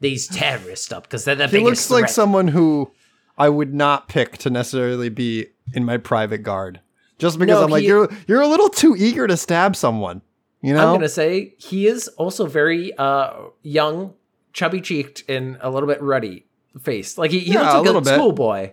[0.01, 2.09] these terrorists up because they're the He biggest looks like threat.
[2.11, 2.91] someone who
[3.37, 6.79] I would not pick to necessarily be in my private guard.
[7.17, 10.21] Just because No, I'm like, he- you're you're a little too eager to stab someone.
[10.61, 10.87] You know?
[10.87, 14.13] i'm gonna say he is also very uh young
[14.59, 16.45] chubby cheeked and a little bit ruddy
[16.81, 18.13] faced like he, he Yeah, looks a like little a bit.
[18.15, 18.71] schoolboy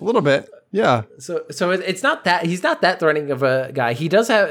[0.00, 0.48] a little bit.
[0.72, 1.02] Yeah.
[1.18, 3.92] So so it's not that he's not that threatening of a guy.
[3.94, 4.48] He does have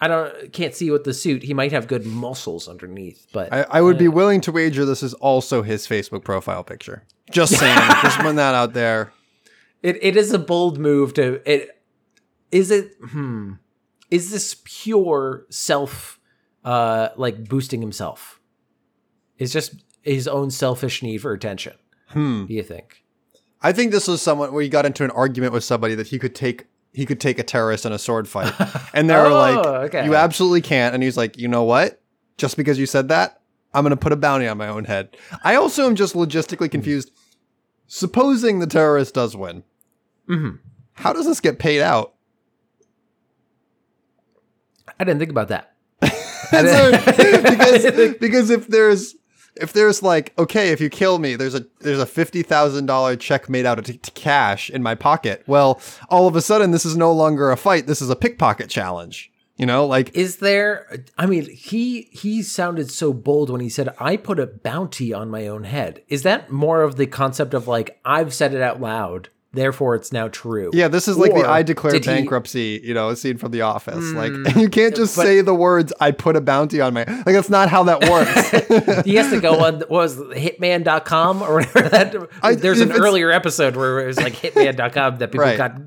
[0.00, 1.42] I don't can't see with the suit.
[1.42, 5.02] He might have good muscles underneath, but I, I would be willing to wager this
[5.02, 7.04] is also his Facebook profile picture.
[7.30, 7.78] Just saying.
[8.02, 9.12] just putting that out there.
[9.82, 11.70] it, it is a bold move to it
[12.50, 13.52] is it hmm
[14.10, 16.18] is this pure self
[16.64, 18.33] uh like boosting himself?
[19.38, 21.74] Is just his own selfish need for attention.
[22.08, 22.46] Hmm.
[22.46, 23.02] Do you think?
[23.62, 26.18] I think this was someone where he got into an argument with somebody that he
[26.18, 28.52] could take he could take a terrorist in a sword fight.
[28.94, 30.04] And they were Oh, like, okay.
[30.04, 30.94] You absolutely can't.
[30.94, 32.00] And he's like, you know what?
[32.38, 33.40] Just because you said that,
[33.72, 35.16] I'm gonna put a bounty on my own head.
[35.42, 37.10] I also am just logistically confused.
[37.88, 39.64] Supposing the terrorist does win,
[40.28, 40.58] Mhm.
[40.94, 42.14] how does this get paid out?
[44.98, 45.72] I didn't think about that.
[46.50, 49.16] So- because because if there's
[49.56, 53.16] if there's like okay if you kill me there's a there's a fifty thousand dollar
[53.16, 55.42] check made out of t- cash in my pocket.
[55.46, 57.86] Well all of a sudden this is no longer a fight.
[57.86, 59.30] This is a pickpocket challenge.
[59.56, 63.94] You know like Is there I mean, he he sounded so bold when he said
[64.00, 66.02] I put a bounty on my own head.
[66.08, 70.12] Is that more of the concept of like I've said it out loud, therefore it's
[70.12, 70.70] now true?
[70.72, 72.16] yeah this is like the I declare did he- Hmm.
[72.16, 75.92] bankruptcy you know scene from the office like you can't just but- say the words
[76.00, 79.40] I put a bounty on my like that's not how that works He has to
[79.40, 84.00] go on what was it, hitman.com or whatever that I- there's an earlier episode where
[84.00, 85.56] it was like hitman.com that people Right.
[85.58, 85.80] got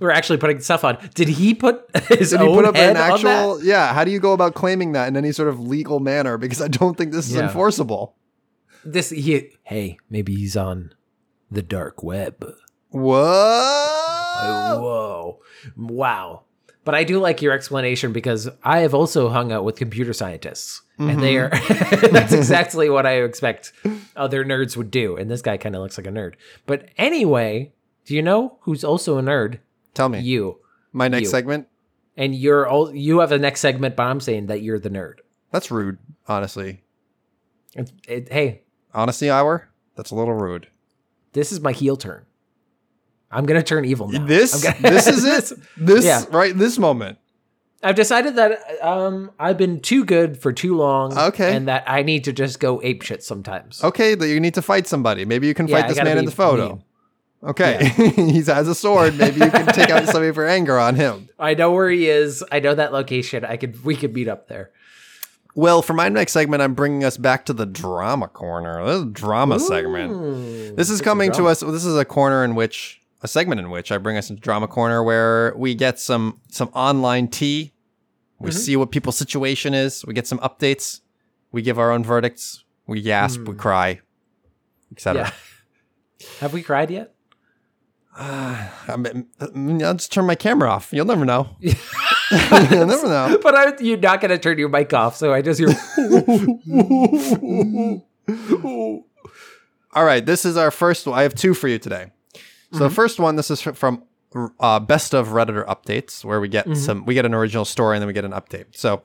[0.00, 0.98] were actually putting stuff on.
[1.14, 4.32] Did he put his Did he put up an actual yeah how do you go
[4.32, 7.34] about claiming that in any sort of legal manner because I don't think this is
[7.36, 7.44] Yeah.
[7.44, 8.16] enforceable
[8.84, 10.92] This he hey, maybe he's on
[11.50, 12.44] the dark web.
[12.94, 14.78] Whoa!
[14.80, 15.40] Whoa.
[15.76, 16.42] Wow.
[16.84, 20.82] But I do like your explanation because I have also hung out with computer scientists.
[20.98, 22.04] And they mm-hmm.
[22.04, 23.72] are that's exactly what I expect
[24.14, 25.16] other nerds would do.
[25.16, 26.34] And this guy kind of looks like a nerd.
[26.66, 27.72] But anyway,
[28.04, 29.58] do you know who's also a nerd?
[29.94, 30.60] Tell me, You.
[30.92, 31.28] my next you.
[31.30, 31.66] segment.
[32.16, 35.14] And you're all you have a next segment, but I'm saying that you're the nerd.
[35.50, 36.84] That's rude, honestly.
[37.74, 39.68] It, it, hey, Honesty hour.
[39.96, 40.68] That's a little rude.
[41.32, 42.24] this is my heel turn.
[43.34, 44.24] I'm gonna turn evil now.
[44.26, 45.58] This, gonna- this is it.
[45.76, 46.24] This Yeah.
[46.30, 46.56] right.
[46.56, 47.18] This moment.
[47.82, 51.16] I've decided that um, I've been too good for too long.
[51.18, 51.54] Okay.
[51.54, 53.84] And that I need to just go ape shit sometimes.
[53.84, 55.26] Okay, that you need to fight somebody.
[55.26, 56.68] Maybe you can Yeah, fight this man in the photo.
[56.68, 56.84] mean.
[57.42, 59.18] Okay, he has a sword.
[59.18, 61.28] Maybe you can take out somebody for anger on him.
[61.38, 62.42] I know where he is.
[62.50, 63.44] I know that location.
[63.44, 64.70] I could we could meet up there.
[65.54, 68.82] Well, for my next segment, I'm bringing us back to the drama corner.
[68.86, 70.76] This is a drama segment.
[70.76, 71.60] This is coming to us.
[71.60, 74.68] This is a corner in which a segment in which I bring us into drama
[74.68, 77.72] corner where we get some some online tea.
[78.38, 78.58] We Mm-hmm.
[78.58, 80.04] see what people's situation is.
[80.06, 81.00] We get some updates.
[81.50, 82.64] We give our own verdicts.
[82.86, 83.40] We gasp.
[83.48, 84.00] We cry,
[84.92, 85.24] etc.
[85.24, 85.30] Hmm.
[86.20, 86.26] Yeah.
[86.40, 87.14] Have we cried yet?
[88.16, 90.92] I mean, I'll just turn my camera off.
[90.92, 91.48] You'll never know.
[91.60, 93.38] You'll never know.
[93.42, 95.70] But I, you're not going to turn your mic off, so I just hear.
[99.94, 101.18] All right, this is our first one.
[101.18, 102.10] I have two for you today.
[102.74, 104.02] So the first one, this is from
[104.60, 108.02] uh, Best of Redditor updates, where we get some, we get an original story and
[108.02, 108.66] then we get an update.
[108.76, 109.02] So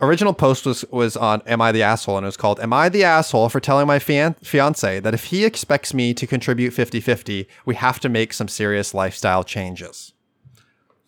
[0.00, 2.88] original post was was on "Am I the asshole?" and it was called "Am I
[2.88, 7.46] the asshole for telling my fian- fiance that if he expects me to contribute 50-50,
[7.64, 10.12] we have to make some serious lifestyle changes."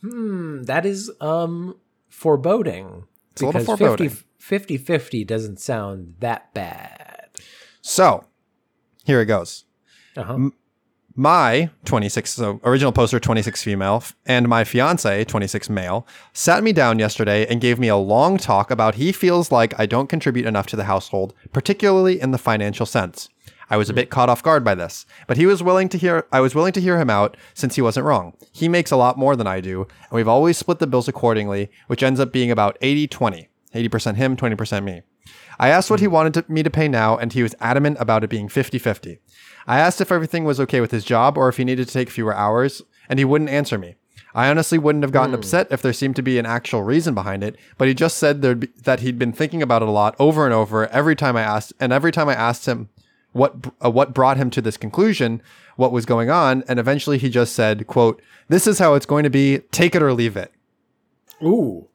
[0.01, 1.77] Hmm, that is um
[2.09, 3.05] foreboding.
[3.33, 4.11] It's a little foreboding.
[4.39, 7.29] 50 50 doesn't sound that bad.
[7.83, 8.25] So
[9.05, 9.65] here it goes.
[10.17, 10.51] Uh-huh.
[11.17, 16.99] My 26 so original poster 26 female and my fiance 26 male sat me down
[16.99, 20.67] yesterday and gave me a long talk about he feels like i don't contribute enough
[20.67, 23.29] to the household particularly in the financial sense.
[23.71, 23.97] I was a hmm.
[23.97, 26.73] bit caught off guard by this but he was willing to hear i was willing
[26.73, 28.35] to hear him out since he wasn't wrong.
[28.53, 31.71] He makes a lot more than i do and we've always split the bills accordingly
[31.87, 35.03] which ends up being about 80 20 80% him 20% me.
[35.59, 36.13] I asked what he hmm.
[36.13, 39.19] wanted to, me to pay now, and he was adamant about it being 50 50.
[39.67, 42.11] I asked if everything was okay with his job or if he needed to take
[42.11, 43.97] fewer hours, and he wouldn't answer me.
[44.35, 47.45] I honestly wouldn't have gotten upset if there seemed to be an actual reason behind
[47.45, 50.17] it, but he just said there'd be, that he'd been thinking about it a lot
[50.19, 52.89] over and over every time I asked, and every time I asked him
[53.33, 53.55] what
[53.85, 55.41] uh, what brought him to this conclusion,
[55.77, 59.25] what was going on, and eventually he just said, "quote This is how it's going
[59.25, 59.59] to be.
[59.71, 60.53] Take it or leave it."
[61.43, 61.89] Ooh.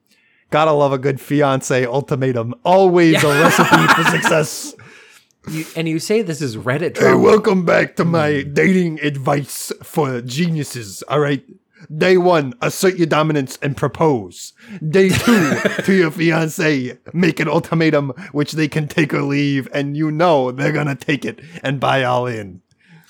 [0.49, 2.55] Gotta love a good fiance ultimatum.
[2.63, 4.75] Always a recipe for success.
[5.49, 10.21] You, and you say this is Reddit Hey, welcome back to my dating advice for
[10.21, 11.01] geniuses.
[11.03, 11.43] All right.
[11.95, 14.53] Day one, assert your dominance and propose.
[14.87, 19.97] Day two, to your fiance, make an ultimatum which they can take or leave, and
[19.97, 22.61] you know they're gonna take it and buy all in.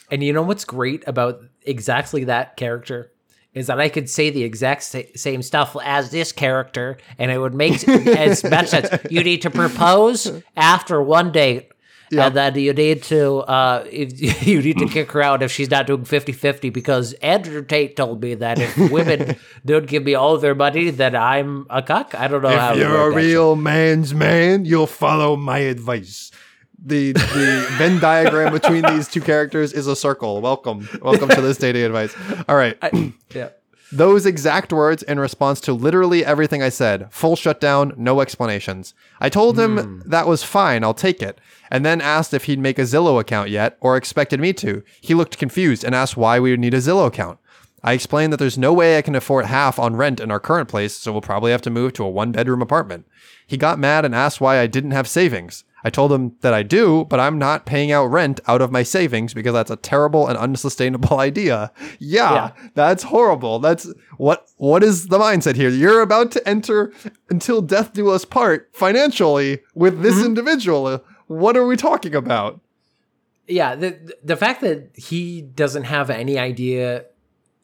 [0.10, 3.12] And you know what's great about exactly that character
[3.54, 7.40] is that I could say the exact sa- same stuff as this character, and it
[7.40, 8.90] would make as much sense.
[9.10, 11.72] You need to propose after one date.
[12.18, 15.70] And then you need to uh, if, you need to kick her out if she's
[15.70, 19.36] not doing 50-50 because Andrew Tate told me that if women
[19.66, 22.16] don't give me all their money, then I'm a cuck.
[22.16, 22.50] I don't know.
[22.50, 23.30] If to you're a that shit.
[23.30, 26.32] real man's man, you'll follow my advice.
[26.82, 30.42] the the Venn diagram between these two characters is a circle.
[30.42, 32.16] Welcome, welcome to this dating advice.
[32.48, 32.78] All right,
[33.36, 33.50] yeah.
[33.92, 37.08] Those exact words in response to literally everything I said.
[37.12, 38.94] Full shutdown, no explanations.
[39.20, 40.10] I told him hmm.
[40.10, 40.84] that was fine.
[40.84, 41.40] I'll take it.
[41.72, 44.84] And then asked if he'd make a Zillow account yet, or expected me to.
[45.02, 47.40] He looked confused and asked why we would need a Zillow account.
[47.84, 50.68] I explained that there's no way I can afford half on rent in our current
[50.68, 53.08] place, so we'll probably have to move to a one bedroom apartment.
[53.48, 55.64] He got mad and asked why I didn't have savings.
[55.84, 58.84] I told him that I do, but I'm not paying out rent out of my
[58.84, 61.72] savings because that's a terrible and unsustainable idea.
[62.00, 62.52] Yeah, Yeah.
[62.76, 63.60] that's horrible.
[63.60, 65.70] That's what what is the mindset here?
[65.70, 66.92] You're about to enter
[67.30, 70.26] until death do us part financially with this mm-hmm.
[70.26, 71.04] individual.
[71.28, 72.60] What are we talking about?
[73.52, 77.06] yeah the the fact that he doesn't have any idea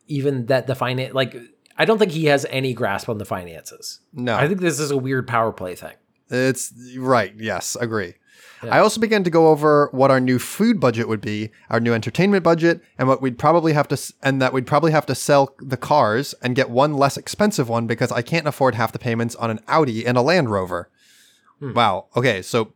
[0.07, 1.35] even that the finance like
[1.77, 4.35] i don't think he has any grasp on the finances No.
[4.35, 5.93] i think this is a weird power play thing
[6.29, 7.33] It's right.
[7.37, 8.15] Yes, agree.
[8.63, 11.93] I also began to go over what our new food budget would be, our new
[11.93, 15.53] entertainment budget, and what we'd probably have to, and that we'd probably have to sell
[15.59, 19.35] the cars and get one less expensive one because I can't afford half the payments
[19.35, 20.89] on an Audi and a Land Rover.
[21.59, 21.73] Hmm.
[21.73, 22.05] Wow.
[22.15, 22.73] Okay, so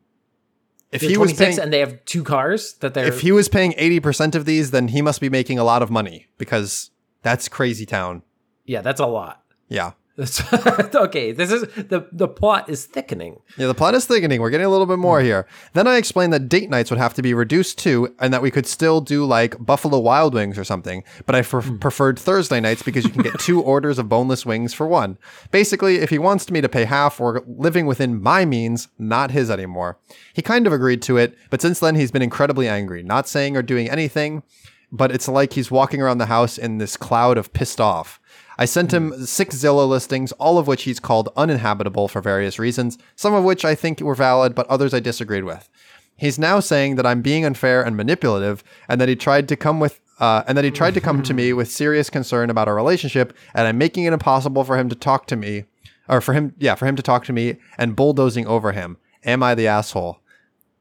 [0.92, 3.74] if he was paying, and they have two cars that they're if he was paying
[3.78, 6.92] eighty percent of these, then he must be making a lot of money because
[7.24, 8.22] that's crazy town.
[8.66, 9.94] yeah that's a lot Yeah.
[10.96, 14.42] Okay this is the the plot is thickening Yeah, the plot is thickening.
[14.42, 15.48] We're getting a little bit more here.
[15.74, 18.52] Then I explained that date nights would have to be reduced too, and that we
[18.52, 21.04] could still do like Buffalo Wild Wings or something.
[21.26, 21.78] But I pre- hmm.
[21.78, 25.18] preferred Thursday nights because you can get two orders of boneless wings for one.
[25.52, 29.50] Basically, if he wants me to pay half, we're living within my means, not his
[29.50, 29.98] anymore.
[30.34, 33.56] He kind of agreed to it, but since then he's been incredibly angry, not saying
[33.56, 34.44] or doing anything.
[34.92, 38.19] But it's like he's walking around the house in this cloud of pissed off.
[38.60, 42.98] I sent him six Zillow listings, all of which he's called uninhabitable for various reasons,
[43.16, 45.70] some of which I think were valid, but others I disagreed with.
[46.18, 49.80] He's now saying that I'm being unfair and manipulative, and that he tried to come
[49.80, 52.76] with, uh, and that he tried to come to me with serious concern about our
[52.76, 55.64] relationship, and I'm making it impossible for him to talk to me,
[56.10, 58.98] or for him, yeah, for him to talk to me, and bulldozing over him.
[59.24, 60.20] Am I the asshole?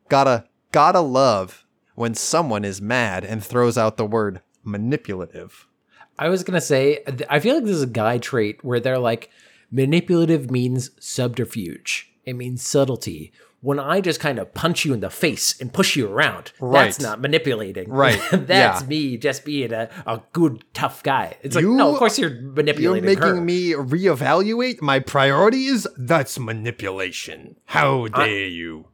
[0.08, 1.64] Gotta, gotta love
[1.94, 5.67] when someone is mad and throws out the word manipulative.
[6.18, 9.30] I was gonna say i feel like this is a guy trait where they're like
[9.70, 15.10] manipulative means subterfuge it means subtlety when I just kind of punch you in the
[15.10, 16.84] face and push you around, Right.
[16.84, 17.90] that's not manipulating.
[17.90, 18.20] Right.
[18.30, 18.86] that's Yeah.
[18.86, 21.36] me just being a, a good, tough guy.
[21.42, 23.02] It's like, no, of course you're manipulating.
[23.02, 23.40] You're making her.
[23.40, 25.88] me reevaluate my priorities?
[25.96, 27.56] That's manipulation.
[27.64, 28.86] How dare you?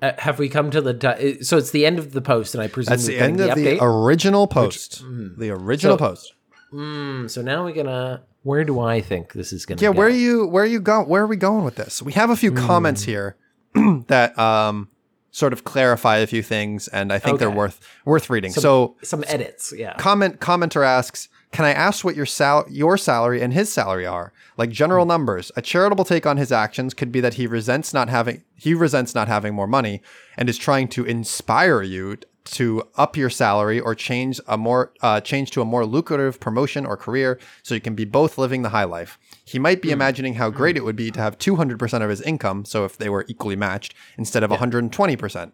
[0.00, 2.62] Uh, have we come to the ti- so it's the end of the post, and
[2.62, 3.82] I presume That's the end of the update.
[3.82, 5.02] original post.
[5.08, 6.34] the original So- post.
[6.72, 8.22] Mm, so now we're gonna.
[8.42, 9.80] Where do I think this is gonna?
[9.80, 9.98] Yeah, go?
[9.98, 12.02] where are you where are you going where are we going with this?
[12.02, 13.36] We have a few comments here
[14.06, 14.88] that um
[15.30, 18.52] sort of clarify a few things and I think they're worth worth reading.
[18.52, 19.72] Some- so some edits?
[19.76, 19.94] Yeah.
[19.96, 24.32] comment commenter asks, "Can I ask what your sal- your salary and his salary are?
[24.56, 25.08] Like general Hmm.
[25.08, 25.52] numbers.
[25.56, 29.14] A charitable take on his actions could be that he resents not having he resents
[29.14, 30.00] not having more money
[30.36, 32.16] and is trying to inspire you
[32.52, 36.86] to up your salary or change a more uh, change to a more lucrative promotion
[36.86, 39.18] or career so you can be both living the high life.
[39.44, 39.82] He might Hmm.
[39.82, 42.96] be imagining how great it would be to have 200% of his income, so if
[42.96, 45.52] they were equally matched, instead of 120%.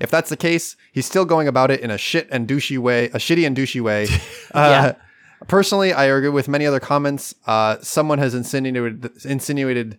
[0.00, 3.06] If that's the case, he's still going about it in a shit and douchey way,
[3.06, 4.08] a shitty and douchey way.
[4.54, 4.92] Uh,
[5.48, 7.34] Personally, I agree with many other comments.
[7.46, 9.98] Uh, someone has insinuated insinuated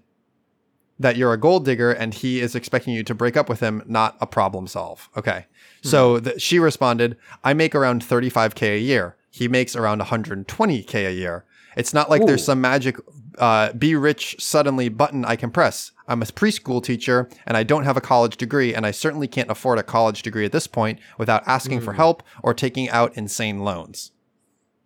[0.97, 3.83] that you're a gold digger and he is expecting you to break up with him,
[3.85, 5.09] not a problem solve.
[5.15, 5.45] Okay.
[5.89, 9.15] So th- she responded, I make around 35K a year.
[9.29, 11.45] He makes around 120K a year.
[11.75, 12.97] It's not like there's some magic
[13.37, 15.91] uh, be rich suddenly button I can press.
[16.07, 19.49] I'm a preschool teacher and I don't have a college degree, and I certainly can't
[19.49, 23.59] afford a college degree at this point without asking for help or taking out insane
[23.59, 24.11] loans.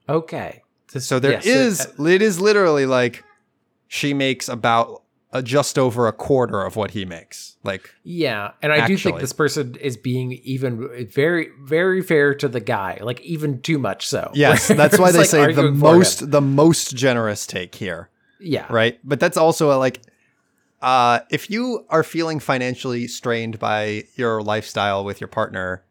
[0.08, 0.64] Okay.
[0.88, 3.24] So there yes, is, uh, it is literally like
[3.88, 5.04] she makes about
[5.44, 7.56] just over a quarter of what he makes.
[7.64, 12.48] Like, yeah, and I do think this person is being even very, very fair to
[12.48, 14.32] the guy, like even too much so.
[14.34, 15.78] yes, that's why they like say the for him.
[15.78, 18.10] most, the most generous take here,
[18.40, 18.66] Yeah.
[18.70, 19.00] right?
[19.04, 20.02] But that's also a, like,
[20.82, 25.84] uh, if you are feeling financially strained by your lifestyle with your partner,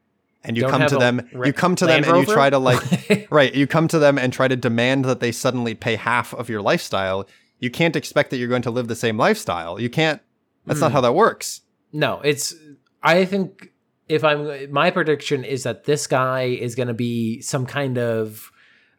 [0.45, 3.27] and you Don't come to them, you come to them and you try to like,
[3.31, 3.53] right?
[3.55, 6.63] You come to them and try to demand that they suddenly pay half of your
[6.63, 7.27] lifestyle.
[7.61, 9.81] You can't expect that you're going to live the same lifestyle.
[9.81, 10.21] You can't.
[10.67, 10.85] That's Hmm.
[10.87, 11.63] not how that works.
[11.93, 12.55] No, it's.
[13.03, 13.73] I think
[14.09, 18.51] if I'm my prediction is that this guy is going to be some kind of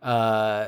[0.01, 0.67] uh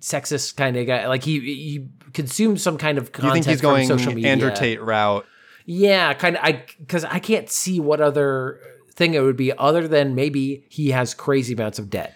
[0.00, 1.06] sexist kind of guy.
[1.08, 4.30] Like he he consumes some kind of content You think he's from going social media.
[4.30, 5.26] Andrew Tate route?
[5.64, 6.44] Yeah, kind of.
[6.44, 8.60] I because I can't see what other
[8.94, 12.14] thing it would be other than maybe he has crazy amounts of debt.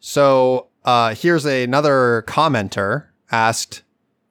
[0.00, 3.82] So uh, here's another commenter asked,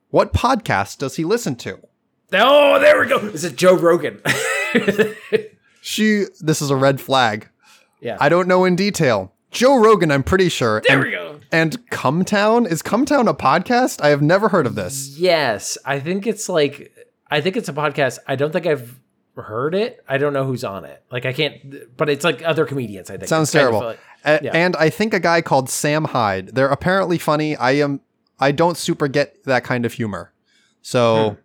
[0.09, 1.79] "What podcast does he listen to?"
[2.33, 3.17] Oh, there we go.
[3.17, 4.21] Is it Joe Rogan?
[5.81, 6.25] She.
[6.41, 7.49] This is a red flag.
[8.01, 8.17] yeah.
[8.19, 9.33] I don't know in detail.
[9.51, 10.81] Joe Rogan, I'm pretty sure.
[10.87, 11.39] there and, we go.
[11.51, 14.01] And Cumtown is Cumtown a podcast?
[14.01, 15.17] I have never heard of this.
[15.17, 16.93] Yes, I think it's like
[17.31, 18.19] I think it's a podcast.
[18.27, 18.99] I don't think I've
[19.35, 20.03] heard it.
[20.07, 21.01] I don't know who's on it.
[21.11, 23.09] Like I can't, but it's like other comedians.
[23.09, 23.87] I think Sounds It's kind of terrible.
[23.87, 23.99] like-
[24.43, 24.51] yeah.
[24.53, 26.49] And I think a guy called Sam Hyde.
[26.49, 27.55] They're apparently funny.
[27.55, 28.01] I am.
[28.39, 30.33] I don't super get that kind of humor.
[30.81, 31.31] So.
[31.31, 31.35] Hmm.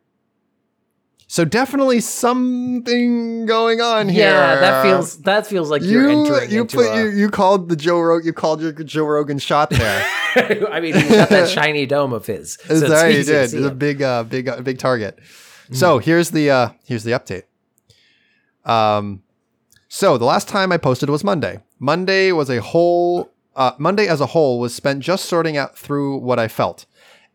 [1.26, 4.28] So definitely something going on here.
[4.30, 7.28] yeah, that feels that feels like you're you entering you into put a- you, you
[7.28, 10.04] called the Joe Rogan you called your Joe Rogan shot there.
[10.36, 12.58] I mean, he's got that shiny dome of his.
[12.64, 13.42] so Is it's that you easy did?
[13.54, 15.18] It's a big uh big uh, big target.
[15.68, 15.74] Hmm.
[15.74, 17.44] So here's the uh here's the update.
[18.64, 19.22] Um
[19.88, 21.60] so the last time I posted was Monday.
[21.80, 26.18] Monday was a whole uh Monday as a whole was spent just sorting out through
[26.18, 26.86] what I felt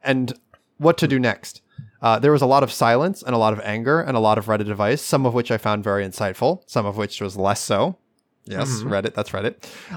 [0.04, 0.34] and
[0.78, 1.62] what to do next.
[2.02, 4.38] Uh, there was a lot of silence and a lot of anger and a lot
[4.38, 7.60] of Reddit advice, some of which I found very insightful, some of which was less
[7.62, 7.98] so.
[8.46, 8.92] Yes, Mm-hmm.
[8.92, 9.56] Reddit, that's Reddit.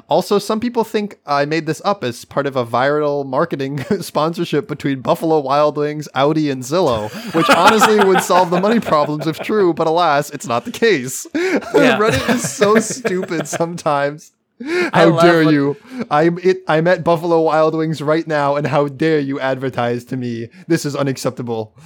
[0.08, 4.68] Also, some people think I made this up as part of a viral marketing sponsorship
[4.68, 9.38] between Buffalo Wild Wings, Audi, and Zillow, which honestly would solve the money problems if
[9.38, 11.26] true, but alas, it's not the case.
[11.34, 14.32] Reddit is so stupid sometimes.
[14.92, 15.76] How dare you?
[16.10, 20.16] I'm it, I'm at Buffalo Wild Wings right now, and how dare you advertise to
[20.16, 20.48] me?
[20.68, 21.76] This is unacceptable.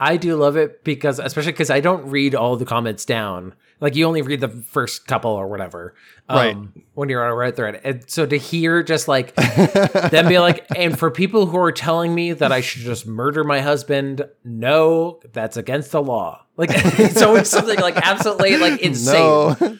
[0.00, 3.54] I do love it because, especially because I don't read all the comments down.
[3.80, 5.94] Like you only read the first couple or whatever,
[6.28, 6.56] um, Right.
[6.94, 10.66] When you're on a Reddit thread, and so to hear just like them be like,
[10.76, 15.20] and for people who are telling me that I should just murder my husband, no,
[15.32, 16.44] that's against the law.
[16.56, 19.14] Like it's always something like absolutely like insane.
[19.14, 19.78] No.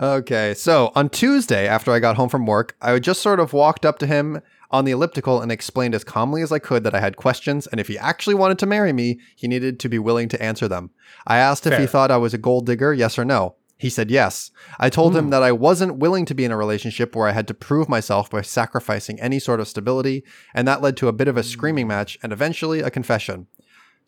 [0.00, 3.84] Okay, so on Tuesday, after I got home from work, I just sort of walked
[3.84, 4.40] up to him
[4.70, 7.80] on the elliptical and explained as calmly as I could that I had questions, and
[7.80, 10.90] if he actually wanted to marry me, he needed to be willing to answer them.
[11.26, 13.56] I asked if he thought I was a gold digger, yes or no.
[13.78, 14.50] He said yes.
[14.80, 15.30] I told him hmm.
[15.30, 18.30] that I wasn't willing to be in a relationship where I had to prove myself
[18.30, 20.24] by sacrificing any sort of stability,
[20.54, 21.88] and that led to a bit of a screaming hmm.
[21.88, 23.48] match and eventually a confession.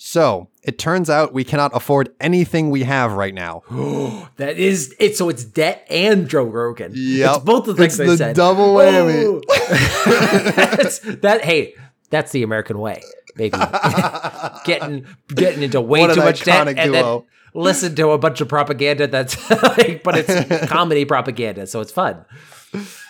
[0.01, 3.63] So it turns out we cannot afford anything we have right now.
[4.37, 5.17] That is it.
[5.17, 6.93] So it's debt and Joe Rogan.
[6.95, 7.35] Yep.
[7.37, 8.37] It's both the things It's the said.
[8.37, 9.43] double whammy.
[9.49, 10.51] Oh!
[10.55, 11.75] That's- that hey,
[12.11, 13.03] that's the American way,
[13.37, 13.57] baby.
[14.65, 16.93] getting getting into way What too much debt and duo.
[16.93, 17.23] then
[17.63, 22.25] listen to a bunch of propaganda that's like, but it's comedy propaganda, so it's fun.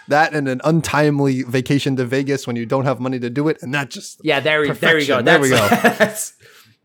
[0.09, 3.59] That and an untimely vacation to Vegas when you don't have money to do it,
[3.63, 5.19] and that just Yeah, there, we- there you go.
[5.19, 5.25] Perfection.
[5.27, 5.69] There we go.
[5.99, 6.33] that's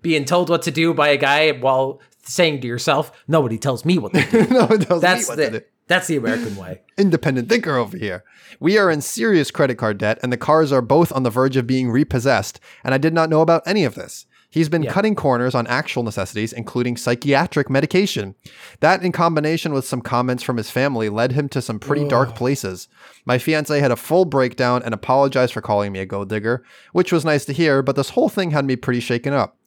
[0.04, 3.98] being told what to do by a guy while saying to yourself, "Nobody tells me
[3.98, 5.60] what to do." no, tells That's me what to do.
[5.60, 6.82] the that's the American way.
[6.98, 8.24] independent thinker over here.
[8.60, 11.58] We are in serious credit card debt, and the cars are both on the verge
[11.58, 14.26] of being repossessed, and I did not know about any of this.
[14.54, 18.36] He's been cutting corners on actual necessities, including psychiatric medication.
[18.82, 22.36] That, in combination with some comments from his family, led him to some pretty dark
[22.36, 22.88] places.
[23.26, 27.12] My fiance had a full breakdown and apologized for calling me a gold digger, which
[27.12, 29.58] was nice to hear, but this whole thing had me pretty shaken up.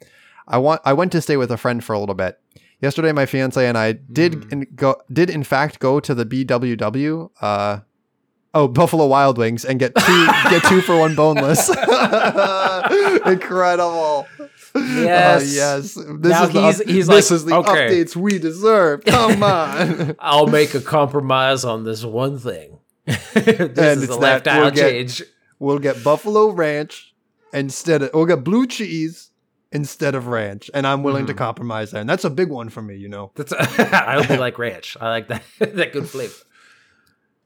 [0.48, 2.38] I want I went to stay with a friend for a little bit.
[2.80, 7.30] Yesterday, my fiance and I did in, go did in fact go to the BWW,
[7.40, 7.80] uh,
[8.54, 11.68] oh Buffalo Wild Wings, and get two get two for one boneless.
[13.26, 14.26] Incredible.
[14.74, 15.42] Yes.
[15.42, 15.94] Uh, yes.
[15.94, 17.70] This Now is the he's- up- he's this like, is the okay.
[17.88, 19.04] updates we deserve.
[19.04, 20.16] Come on.
[20.20, 22.78] I'll make a compromise on this one thing.
[23.06, 25.22] this And is the lifestyle we'll get- change.
[25.58, 27.14] we'll get Buffalo Ranch
[27.52, 29.30] instead of we'll get blue cheese
[29.72, 31.38] instead of ranch, and I'm willing to Mm.
[31.38, 32.00] compromise there.
[32.00, 33.32] And that's a big one for me, you know.
[33.34, 34.96] That's I only like ranch.
[35.00, 36.34] I like that that good flavor.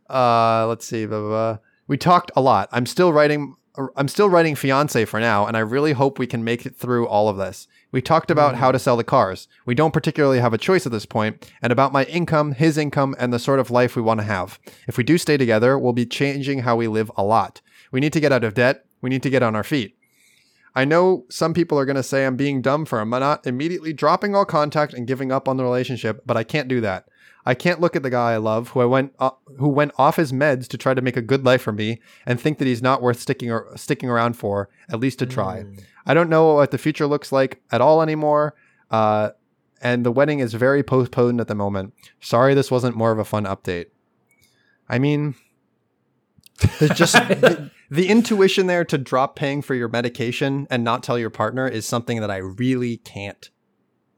[0.09, 1.07] Uh, let's see.
[1.07, 1.59] Blah, blah, blah.
[1.87, 2.69] We talked a lot.
[2.73, 3.55] I'm still writing.
[3.97, 7.07] I'm still writing fiance for now, and I really hope we can make it through
[7.07, 7.69] all of this.
[7.93, 9.47] We talked about how to sell the cars.
[9.65, 13.15] We don't particularly have a choice at this point, and about my income, his income,
[13.19, 14.59] and the sort of life we want to have.
[14.89, 17.61] If we do stay together, we'll be changing how we live a lot.
[17.93, 18.85] We need to get out of debt.
[19.01, 19.97] We need to get on our feet.
[20.75, 24.35] I know some people are going to say I'm being dumb for not immediately dropping
[24.35, 27.07] all contact and giving up on the relationship, but I can't do that.
[27.45, 30.17] I can't look at the guy I love, who I went uh, who went off
[30.17, 32.83] his meds to try to make a good life for me, and think that he's
[32.83, 35.65] not worth sticking or sticking around for, at least to try.
[36.07, 38.55] I don't know what the future looks like at all anymore,
[38.91, 39.31] uh,
[39.81, 41.95] and the wedding is very postponed at the moment.
[42.21, 43.87] Sorry, this wasn't more of a fun update.
[44.89, 45.35] I mean,
[46.79, 47.17] there's just
[47.91, 51.87] the, intuition there to drop paying for your medication and not tell your partner is
[51.87, 53.51] something that I really can't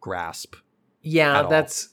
[0.00, 0.56] grasp.
[1.00, 1.48] Yeah, all.
[1.48, 1.88] that's.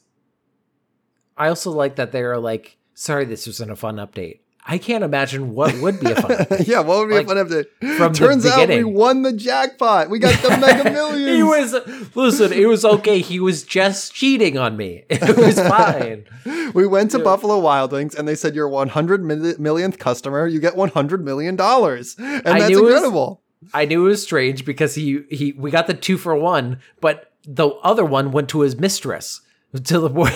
[1.37, 4.41] I also like that they're like, sorry, this wasn't a fun update.
[4.71, 6.67] I can't imagine what would be a fun update.
[6.67, 7.97] yeah, what would be Like, a fun update?
[7.97, 10.09] from the Turns out we won the jackpot.
[10.11, 11.35] We got the mega millions.
[11.35, 11.73] he was
[12.15, 13.19] listen, it was okay.
[13.19, 15.05] He was just cheating on me.
[15.09, 16.25] It was fine.
[16.73, 20.59] we went to Buffalo Wild Wings and they said you're 100 mil- millionth customer, you
[20.59, 22.15] get 100 million dollars.
[22.19, 23.41] And I that's it was- incredible.
[23.73, 27.33] I knew it was strange because he he we got the two for one, but
[27.45, 29.41] the other one went to his mistress.
[29.83, 30.33] To the point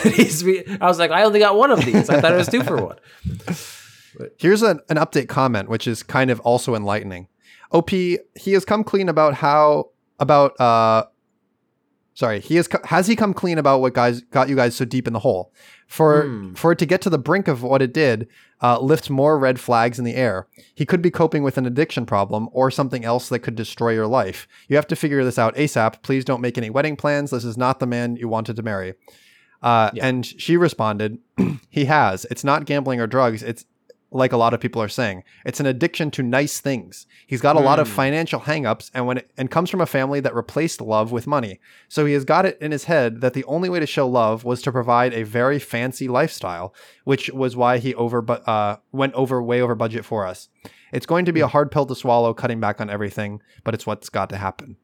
[0.82, 2.10] I was like, I only got one of these.
[2.10, 2.98] I thought it was two for one.
[4.38, 7.28] Here's an, an update comment, which is kind of also enlightening.
[7.72, 9.90] OP, he has come clean about how
[10.20, 11.06] about uh
[12.14, 15.08] sorry, he has has he come clean about what guys got you guys so deep
[15.08, 15.52] in the hole?
[15.88, 16.54] For Hmm.
[16.54, 18.28] for it to get to the brink of what it did,
[18.62, 20.48] uh, lift more red flags in the air.
[20.74, 24.08] He could be coping with an addiction problem or something else that could destroy your
[24.08, 24.48] life.
[24.68, 26.02] You have to figure this out ASAP.
[26.04, 27.32] Please don't make any wedding plans.
[27.32, 28.94] This is not the man you wanted to marry.
[29.62, 31.20] Uh, And she responded,
[31.70, 32.26] he has.
[32.32, 33.42] It's not gambling or drugs.
[33.44, 33.66] It's
[34.14, 35.24] like a lot of people are saying.
[35.46, 37.08] It's an addiction to nice things.
[37.26, 40.20] He's got a lot of financial hangups and when it, and comes from a family
[40.20, 41.60] that replaced love with money.
[41.88, 44.44] So he has got it in his head that the only way to show love
[44.44, 49.42] was to provide a very fancy lifestyle, which was why he over uh, went over
[49.42, 50.50] way over budget for us.
[50.92, 53.88] It's going to be a hard pill to swallow cutting back on everything, but it's
[53.88, 54.78] what's got to happen.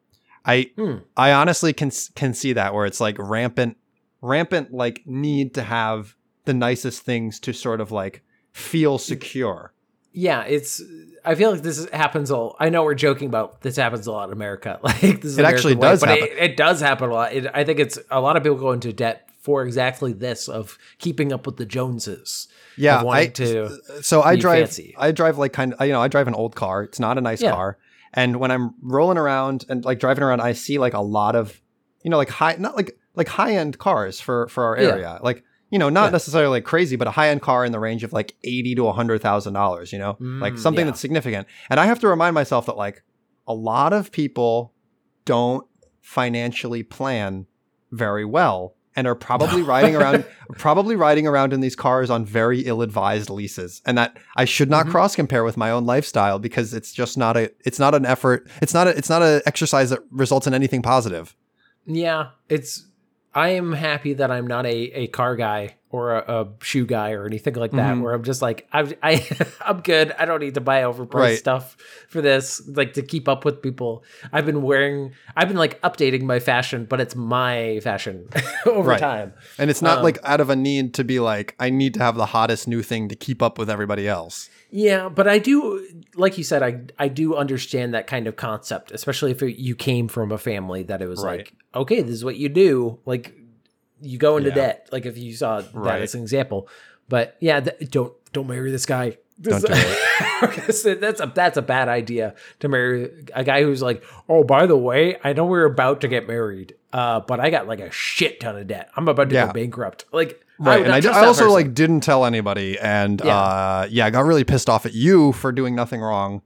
[0.45, 0.97] I Hmm.
[1.15, 3.77] I honestly can can see that where it's like rampant
[4.21, 6.15] rampant like need to have
[6.45, 9.73] the nicest things to sort of like feel secure.
[10.11, 10.81] Yeah, it's.
[11.23, 12.55] I feel like this is- happens all.
[12.59, 14.79] I know we're joking about this happens a lot in America.
[14.83, 16.23] Like this is It actually American way, does but happen.
[16.37, 17.33] It, it does happen a lot.
[17.33, 20.77] It, I think it's a lot of people go into debt for exactly this of
[20.97, 22.47] keeping up with the Joneses.
[22.77, 23.77] Yeah, I- to.
[24.01, 24.95] So I drive fancy.
[24.97, 26.83] I drive like kind of you know, I drive an old car.
[26.83, 27.51] It's not a nice Yeah.
[27.51, 27.77] car.
[28.13, 31.61] And when I'm rolling around and like driving around, I see like a lot of
[32.03, 34.89] you know, like high not like like high end cars for for our Yeah.
[34.89, 35.19] area.
[35.21, 36.09] Like you know, not Yeah.
[36.11, 38.87] necessarily like crazy, but a high end car in the range of like eighty to
[38.87, 39.91] a hundred thousand dollars.
[39.93, 40.91] You know, like Mm, something yeah.
[40.91, 41.47] that's significant.
[41.69, 43.03] And I have to remind myself that like
[43.47, 44.73] a lot of people
[45.25, 45.65] don't
[46.01, 47.45] financially plan
[47.91, 50.25] very well and are probably riding around
[50.57, 54.87] probably riding around in these cars on very ill-advised leases and that I should not
[54.87, 54.91] Mhm.
[54.91, 58.49] cross compare with my own lifestyle because it's just not a it's not an effort
[58.61, 61.35] it's not a it's not an exercise that results in anything positive
[61.85, 62.85] Yeah, it's.
[63.33, 67.11] I am happy that I'm not a, a car guy or a, a shoe guy
[67.11, 67.95] or anything like that.
[67.95, 68.01] Mhm.
[68.01, 69.27] Where I'm just like I I
[69.61, 70.11] I'm good.
[70.17, 71.37] I don't need to buy overpriced Right.
[71.39, 71.77] stuff
[72.09, 72.61] for this.
[72.67, 74.03] Like to keep up with people.
[74.33, 75.13] I've been wearing.
[75.35, 78.29] I've been like updating my fashion, but it's my fashion
[78.65, 78.99] over Right.
[78.99, 79.33] time.
[79.57, 81.99] And it's not Um, like out of a need to be like, I need to
[82.01, 84.49] have the hottest new thing to keep up with everybody else.
[84.71, 88.91] Yeah, but I do, like you said, I I do understand that kind of concept,
[88.91, 91.39] especially if it, you came from a family that it was Right.
[91.39, 92.99] like, okay, this is what you do.
[93.05, 93.33] Like,
[94.01, 94.55] you go into Yeah.
[94.55, 94.89] debt.
[94.91, 96.67] Like if you saw that as an example.
[97.07, 99.17] But yeah, th- don't don't marry this guy.
[99.41, 99.67] Don't do
[100.41, 100.85] that's
[101.21, 105.17] a that's a bad idea to marry a guy who's like, oh, by the way,
[105.23, 108.55] I know we're about to get married, uh, but I got like a shit ton
[108.57, 108.89] of debt.
[108.95, 109.47] I'm about to Yeah.
[109.47, 110.05] go bankrupt.
[110.11, 110.79] Like, Right.
[110.79, 111.53] would And I, I also person.
[111.53, 112.77] like didn't tell anybody.
[112.79, 113.35] And Yeah.
[113.37, 116.41] uh yeah, I got really pissed off at you for doing nothing wrong.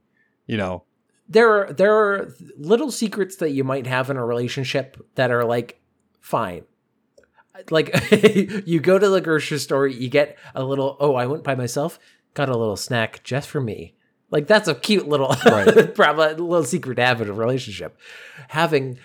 [0.46, 0.84] You know.
[1.28, 5.44] there are there are little secrets that you might have in a relationship that are
[5.44, 5.80] like
[6.20, 6.64] fine
[7.70, 7.88] like
[8.66, 11.98] you go to the grocery store you get a little oh i went by myself
[12.34, 13.94] got a little snack just for me
[14.30, 15.94] like that's a cute little Right.
[15.94, 17.98] probably a little secret in a relationship
[18.48, 18.98] having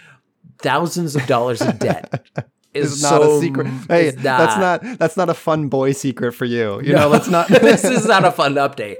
[0.61, 2.25] thousands of dollars in debt
[2.73, 3.67] is It's not so- a secret.
[3.87, 6.81] Hey, is that's not that's not a fun boy secret for you.
[6.81, 6.99] You No.
[7.01, 8.97] know, let's not this is not a fun update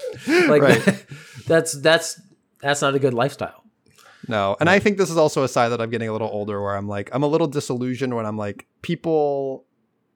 [0.47, 1.05] like Right.
[1.47, 2.19] that's that's
[2.61, 3.63] that's not a good lifestyle
[4.27, 4.57] No.
[4.59, 6.75] And I think this is also a sign that I'm getting a little older where
[6.75, 9.65] I'm like, I'm a little disillusioned when I'm like, people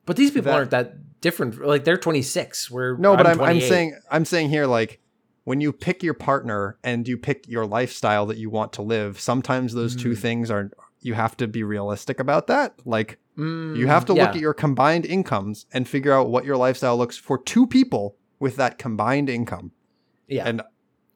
[0.06, 1.66] But these people That- aren't that different.
[1.66, 2.70] Like they're 26.
[2.70, 3.70] We're No, but I'm, I'm 28.
[3.70, 5.00] saying I'm saying here like
[5.46, 9.20] when you pick your partner and you pick your lifestyle that you want to live,
[9.20, 10.18] sometimes those two Mm.
[10.18, 12.74] things are you have to be realistic about that.
[12.86, 14.26] Like Mm, you have to yeah.
[14.28, 18.16] look at your combined incomes and figure out what your lifestyle looks for two people
[18.40, 19.72] with that combined income.
[20.28, 20.62] Yeah, And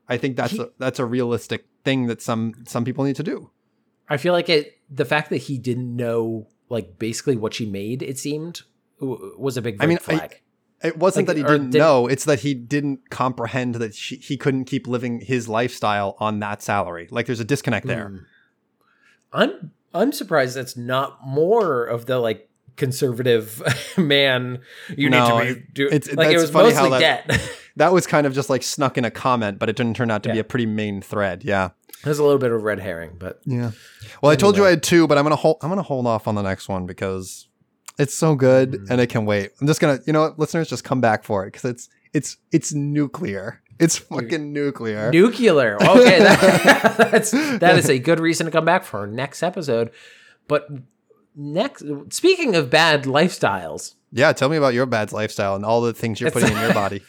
[0.09, 3.24] I think that's He- a, that's a realistic thing that some some people need to
[3.24, 3.51] do.
[4.09, 4.74] I feel like it.
[4.89, 8.61] The fact that he didn't know, like basically what she made, it seemed
[8.99, 10.30] was a big I mean, I-
[10.84, 14.15] It wasn't Like, that he didn't did- know; it's that he didn't comprehend that she,
[14.18, 17.07] he couldn't keep living his lifestyle on that salary.
[17.11, 18.09] Like, there's a disconnect there.
[18.09, 18.20] Mm.
[19.34, 23.61] I'm I'm surprised that's not more of the like conservative
[23.97, 24.59] man.
[24.95, 27.51] You No, need to be do it's- like it was funny mostly how that- debt.
[27.77, 30.23] That was kind of just like snuck in a comment, but it didn't turn out
[30.23, 31.43] to be a pretty main thread.
[31.45, 31.69] Yeah.
[32.03, 33.69] There's a little bit of red herring, but Yeah.
[34.19, 35.57] Well, I told you I had two, but I'm gonna hold.
[35.61, 37.47] I'm gonna hold off on the next one because
[37.99, 38.89] it's so good Mm.
[38.89, 39.51] and it can wait.
[39.61, 42.38] I'm just gonna, you know, what, listeners, just come back for it because it's it's
[42.51, 43.61] it's nuclear.
[43.80, 45.11] It's fucking nuclear.
[45.11, 45.75] nuclear.
[45.82, 49.91] Okay, that, that's that is a good reason to come back for our next episode.
[50.47, 50.67] But
[51.36, 54.34] next, speaking of bad lifestyles, yeah.
[54.34, 56.73] Tell me about your bad lifestyle and all the things you're It's- putting in your
[56.84, 57.01] body.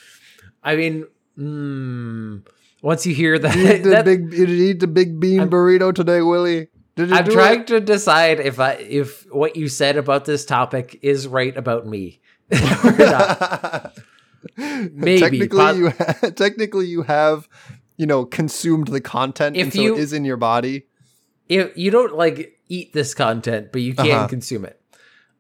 [0.63, 1.07] I mean,
[1.39, 2.43] mm,
[2.83, 4.33] once you hear that, Eat the that- big.
[4.33, 6.69] You eat the big bean I'm- burrito today, Willie?
[6.97, 10.45] Did you I'm do trying to decide if I if what you said about this
[10.45, 12.21] topic is right about me.
[12.51, 12.59] or
[12.99, 13.98] not.
[14.93, 17.49] Maybe, technically, you ha- technically you have,
[17.97, 20.87] you know, consumed the content, If and so you- it is in your body.
[21.49, 24.27] if you don't like eat this content, but you can Uh-huh.
[24.29, 24.81] consume it.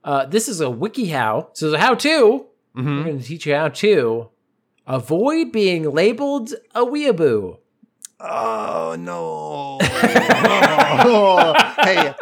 [0.04, 1.50] Uh, this is a wiki how.
[1.52, 2.46] So the how to.
[2.74, 3.04] We're Mhm.
[3.04, 4.28] going to teach you how to
[4.86, 7.58] avoid being labeled a weeaboo.
[8.20, 9.78] Oh no!
[9.80, 11.54] Oh,
[11.84, 12.14] hey,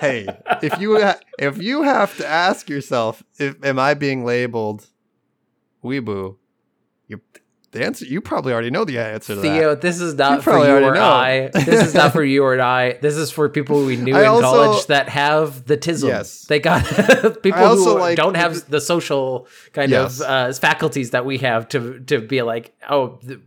[0.00, 0.26] hey!
[0.62, 4.86] If you ha- if you have to ask yourself, if am I being labeled
[5.84, 6.36] weeboo?
[7.08, 7.20] You
[7.72, 9.42] the answer you probably already know the answer to that.
[9.42, 11.02] Theo, this is not You for you already or know.
[11.02, 11.50] I.
[11.52, 12.92] This is not for you or I.
[13.02, 16.08] This is for people we knew I in also- college that have the tism.
[16.08, 16.44] Yes.
[16.46, 16.84] They got
[17.42, 20.20] people also who like- don't have the social kind Yes.
[20.20, 23.40] of uh, faculties that we have to to be like, oh, th-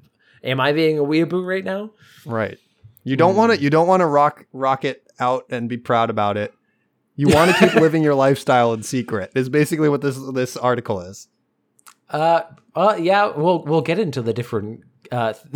[0.43, 1.91] am I being a weeaboo right now?
[2.25, 2.57] Right.
[3.05, 3.61] You don't want to.
[3.61, 6.53] You don't want to rock rock it out and be proud about it.
[7.15, 9.31] You want to keep living your lifestyle in secret.
[9.33, 11.29] Is basically what this this article is.
[12.09, 12.41] Uh,
[12.75, 14.81] uh, yeah, we'll we'll get into the different.
[15.11, 15.33] Uh,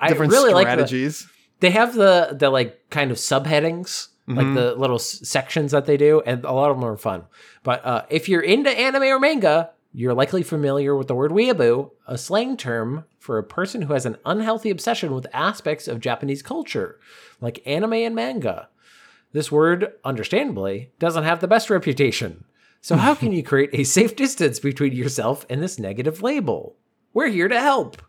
[0.00, 1.28] I Different really like the, strategies.
[1.60, 4.54] they have the the like kind of subheadings like Mhm.
[4.56, 7.24] the little s- sections that they do and a lot of them are fun
[7.62, 11.90] but uh, if you're into anime or manga you're likely familiar with the word weeaboo
[12.08, 16.42] a slang term for a person who has an unhealthy obsession with aspects of japanese
[16.42, 16.98] culture
[17.40, 18.68] like anime and manga
[19.32, 22.44] this word understandably doesn't have the best reputation
[22.86, 26.76] so how can you create a safe distance between yourself and this negative label
[27.14, 28.00] we're here to help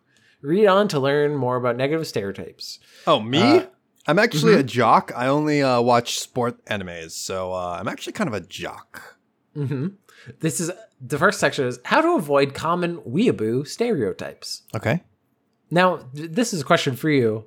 [0.41, 3.41] read on to learn more about negative stereotypes Oh, me?
[3.41, 3.65] Uh,
[4.09, 4.61] I'm actually mm-hmm.
[4.61, 5.11] a jock.
[5.15, 9.17] I only uh, watch sport animes, so uh, I'm actually kind of a jock.
[9.53, 9.87] hmm
[10.39, 10.71] This is
[11.01, 14.63] the first section is how to avoid common weeaboo stereotypes.
[14.75, 15.03] Okay.
[15.69, 17.45] Now, th- this is a question for you.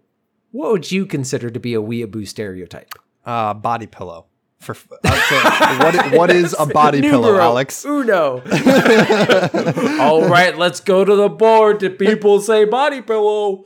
[0.51, 2.93] What would you consider to be a weeaboo stereotype?
[3.24, 4.26] Uh, body pillow.
[4.61, 6.13] For uh, so what?
[6.19, 7.83] What is a body pillow, Numero Alex?
[7.85, 8.43] Uno.
[10.01, 11.79] All right, let's go to the board.
[11.79, 13.65] Did people say body pillow?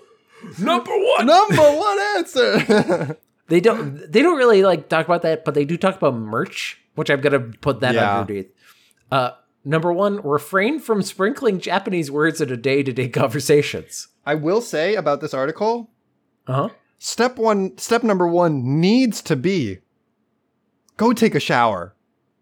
[0.59, 1.27] Number one.
[1.27, 3.17] Number one answer.
[3.47, 4.11] They don't.
[4.11, 7.21] They don't really like talk about that, but they do talk about merch, which I'm
[7.21, 8.21] gonna put that Yeah.
[8.21, 8.51] underneath.
[9.13, 9.33] Uh,
[9.67, 14.09] number one, refrain from sprinkling Japanese words into day-to-day conversations.
[14.25, 15.91] I will say about this article.
[16.47, 16.69] Uh huh.
[16.99, 17.77] Step one.
[17.77, 19.81] Step number one needs to be
[20.97, 21.95] go take a shower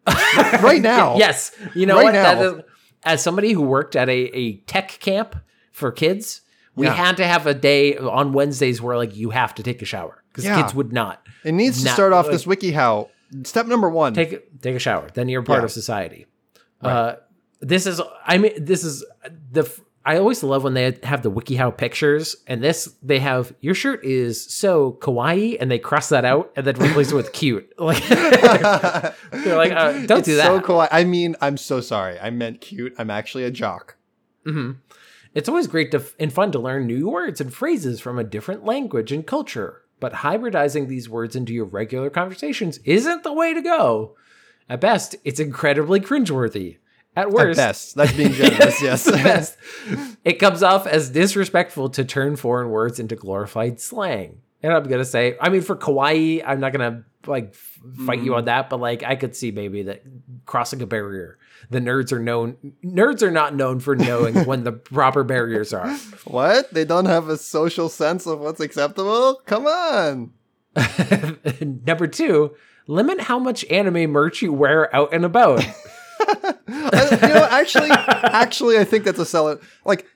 [0.07, 1.17] right now.
[1.19, 1.53] Yes.
[1.75, 2.13] You know Right what?
[2.13, 2.43] That now.
[2.59, 2.63] is,
[3.05, 5.37] as somebody who worked at a, a tech camp
[5.73, 6.41] for kids,
[6.75, 6.95] we Yeah.
[6.95, 10.23] had to have a day on Wednesdays where like you have to take a shower
[10.29, 10.61] because Yeah.
[10.61, 13.09] kids would not It needs to start off like- this WikiHow.
[13.45, 14.13] Step number one.
[14.15, 15.09] take take a shower.
[15.15, 15.65] Then you're part Yeah.
[15.65, 16.27] of society.
[16.83, 17.15] Uh,
[17.61, 19.05] this is I mean this is
[19.51, 19.71] the
[20.05, 24.05] I always love when they have the WikiHow pictures, and this they have your shirt
[24.05, 27.73] is so kawaii, and they cross that out and then replace it with cute.
[27.79, 30.47] Like they're like, uh, don't it's do that.
[30.47, 30.87] so cool.
[30.91, 32.19] I mean, I'm so sorry.
[32.19, 32.95] I meant cute.
[32.99, 33.97] I'm actually a jock.
[34.45, 34.73] hmm
[35.35, 38.65] It's always great to and fun to learn new words and phrases from a different
[38.65, 43.63] language and culture, but hybridizing these words into your regular conversations isn't the way to
[43.63, 44.17] go.
[44.69, 46.79] At best, it's incredibly cringeworthy.
[47.15, 48.81] At At worst, best, that's being generous.
[48.81, 49.11] yes.
[49.11, 49.59] best.
[50.25, 54.41] It comes off as disrespectful to turn foreign words into glorified slang.
[54.63, 58.41] And I'm gonna say, I mean, for kawaii, I'm not gonna like fight you on
[58.41, 58.47] mm-hmm.
[58.47, 60.03] that, but like I could see maybe that
[60.47, 61.39] crossing a barrier.
[61.71, 62.57] The nerds are known.
[62.85, 65.95] Nerds are not known for knowing when the proper barriers are.
[66.25, 66.73] What?
[66.73, 69.41] They don't have a social sense of what's acceptable?
[69.47, 70.33] Come on.
[71.85, 72.55] Number two,
[72.87, 75.65] limit how much anime merch you wear out and about.
[76.69, 79.61] I- you know, actually, actually, I think that's a seller.
[79.85, 80.07] Like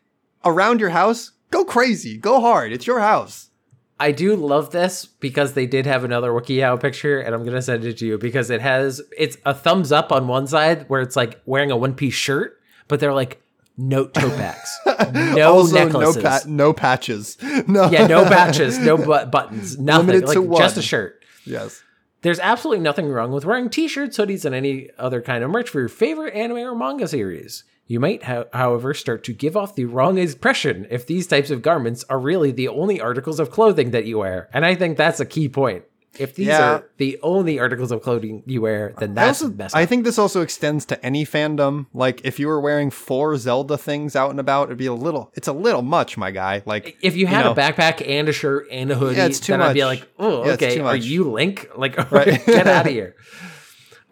[0.44, 2.72] around your house, go crazy, go hard.
[2.72, 3.50] It's your house.
[3.98, 7.84] I do love this because they did have another WikiHow picture, and I'm gonna send
[7.84, 11.16] it to you because it has it's a thumbs up on one side where it's
[11.16, 13.40] like wearing a one piece shirt, but they're like
[13.78, 14.78] no toe packs,
[15.12, 17.38] no also, necklaces, no pa- no patches.
[17.66, 17.90] No.
[17.90, 21.22] yeah, no patches, no bu- buttons, nothing, Limited like just a shirt.
[21.46, 21.82] Yes.
[22.27, 25.79] There's absolutely nothing wrong with wearing t-shirts, hoodies, and any other kind of merch for
[25.79, 27.62] your favorite anime or manga series.
[27.87, 31.62] You might, ho- however, start to give off the wrong impression if these types of
[31.62, 34.49] garments are really the only articles of clothing that you wear.
[34.53, 35.85] And I think that's a key point.
[36.18, 36.62] If these Yeah.
[36.70, 40.04] are the only articles of clothing you wear, then I that's also, messed I think
[40.04, 41.86] this also extends to any fandom.
[41.94, 45.30] Like, if you were wearing four Zelda things out and about, it'd be a little.
[45.34, 46.62] It's a little much, my guy.
[46.66, 47.52] Like, If you had know.
[47.52, 50.08] a backpack and a shirt and a hoodie, Yeah, it's too then I'd be like,
[50.18, 51.68] oh, Yeah, okay, are you Link?
[51.76, 52.44] Like, Right.
[52.46, 53.14] get out of here.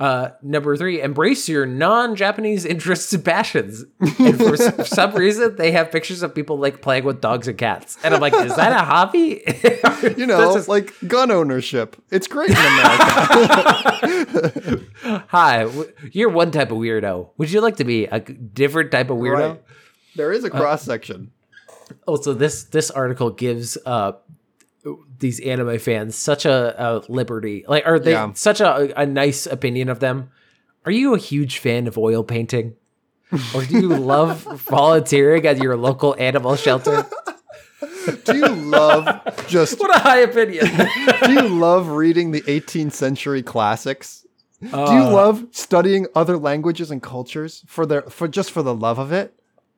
[0.00, 3.84] Uh, number three, embrace your non-Japanese interests and passions.
[4.18, 7.96] And for some reason, they have pictures of people like playing with dogs and cats,
[8.02, 9.42] and I'm like, is that a hobby?
[10.16, 11.94] you know, is- like gun ownership.
[12.10, 14.04] It's great in America.
[15.28, 15.68] hi,
[16.12, 17.30] you're one type of weirdo.
[17.38, 19.50] Would you like to be a different type of weirdo?
[19.50, 19.62] Right.
[20.16, 21.30] There is a cross section.
[22.06, 24.12] also this this article gives uh
[25.18, 28.32] these anime fans such a, a liberty like are they Yeah.
[28.34, 30.30] such a, a nice opinion of them
[30.84, 32.74] are you a huge fan of oil painting
[33.54, 37.06] or do you love volunteering at your local animal shelter
[38.24, 39.78] Do you love just?
[39.80, 40.66] what a high opinion
[41.26, 44.26] Do you love reading the 18th century classics?
[44.60, 48.74] Do you Uh, love studying other languages and cultures for their for just for the
[48.74, 49.34] love of it?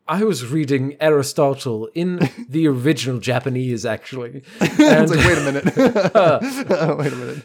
[0.09, 5.64] I was reading aristotle in the original japanese actually it's and like, wait a minute.
[6.98, 7.44] wait a minute.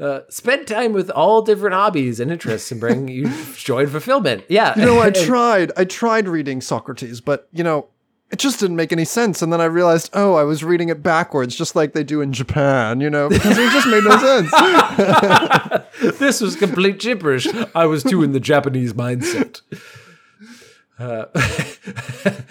[0.00, 4.42] uh, spend time with all different hobbies and interests and bring you joy and fulfillment
[4.48, 5.72] yeah You know, I tried.
[5.76, 7.88] I tried reading Socrates, but you know,
[8.30, 9.42] it just didn't make any sense.
[9.42, 12.32] And then I realized, oh, I was reading it backwards, just like they do in
[12.32, 13.00] Japan.
[13.00, 14.50] You know, because it just made no sense.
[16.18, 17.46] this was complete gibberish.
[17.74, 19.60] I was too in the Japanese mindset.
[21.00, 21.24] Uh,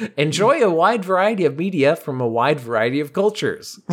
[0.17, 3.79] enjoy a wide variety of media from a wide variety of cultures.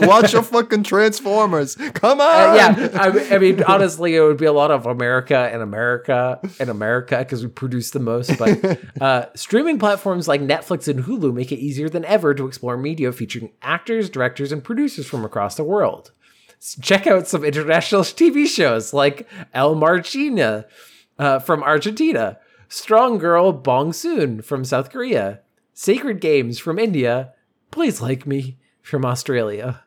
[0.00, 1.74] Watch your fucking Transformers.
[1.94, 2.50] Come on.
[2.50, 6.38] Uh, yeah, I, I mean, honestly, it would be a lot of America and America
[6.60, 8.38] and America because we produce the most.
[8.38, 12.76] But uh, streaming platforms like Netflix and Hulu make it easier than ever to explore
[12.76, 16.12] media featuring actors, directors, and producers from across the world.
[16.82, 20.64] Check out some international TV shows like El Marginal
[21.18, 22.38] uh, from Argentina,
[22.68, 25.40] Strong Girl Bong Soon from South Korea,
[25.74, 27.32] Sacred Games from India,
[27.70, 29.82] Please Like Me from Australia.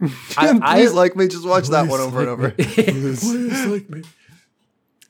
[0.36, 1.28] I- I- Please like me.
[1.28, 2.50] Just watch that one over and over.
[2.50, 4.02] Please, please like me.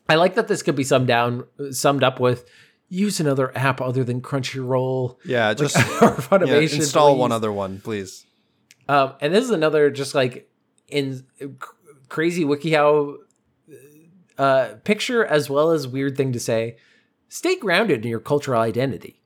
[0.08, 2.44] I like that this could be summed down, summed up with
[2.90, 7.20] use another app other than Crunchyroll Yeah, just or yeah, install please.
[7.20, 8.26] one other one, please.
[8.86, 10.50] Um, and this is another just like
[10.88, 11.24] in
[12.10, 13.16] crazy WikiHow
[14.36, 16.76] uh, picture as well as weird thing to say.
[17.34, 19.20] Stay grounded in your cultural identity.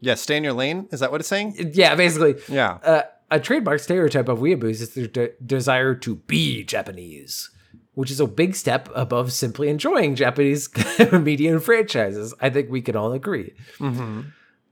[0.00, 0.88] Yeah, stay in your lane.
[0.90, 1.70] Is that what it's saying?
[1.72, 2.34] Yeah, basically.
[2.48, 2.78] Yeah.
[2.82, 7.48] Uh, a trademark stereotype of weeaboos is their de- desire to be Japanese,
[7.94, 10.68] which is a big step above simply enjoying Japanese
[11.12, 12.34] media and franchises.
[12.40, 13.54] I think we can all agree.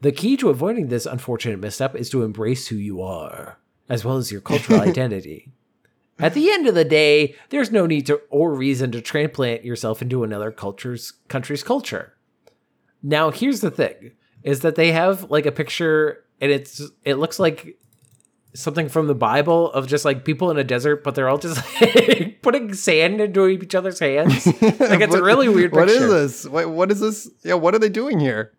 [0.00, 4.16] The key to avoiding this unfortunate misstep is to embrace who you are, as well
[4.16, 5.52] as your cultural identity.
[6.20, 10.02] At the end of the day, there's no need to or reason to transplant yourself
[10.02, 12.14] into another culture's country's culture.
[13.02, 14.12] Now, here's the thing:
[14.42, 17.78] is that they have like a picture, and it's it looks like
[18.54, 21.62] something from the Bible of just like people in a desert, but they're all just
[21.80, 24.46] like, putting sand into each other's hands.
[24.80, 26.04] Like it's a really weird What picture.
[26.04, 26.46] is this?
[26.50, 27.30] What, what is this?
[27.44, 28.52] Yeah, what are they doing here?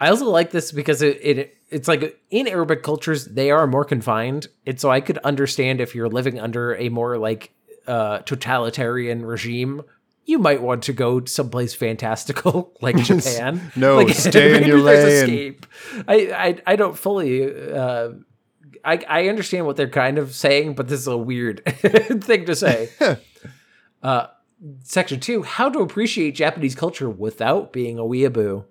[0.00, 3.84] I also like this because it, it it's like in Arabic cultures they are more
[3.84, 7.52] confined, and so I could understand if you're living under a more like
[7.86, 9.82] uh, totalitarian regime.
[10.24, 13.72] You might want to go someplace fantastical like Japan.
[13.74, 15.06] No, like, stay in your lane.
[15.06, 15.66] Escape.
[16.06, 16.14] I,
[16.66, 17.72] I I don't fully.
[17.72, 18.10] Uh,
[18.84, 22.54] I I understand what they're kind of saying, but this is a weird thing to
[22.54, 22.90] say.
[24.02, 24.26] uh,
[24.84, 28.64] section two: How to appreciate Japanese culture without being a weeaboo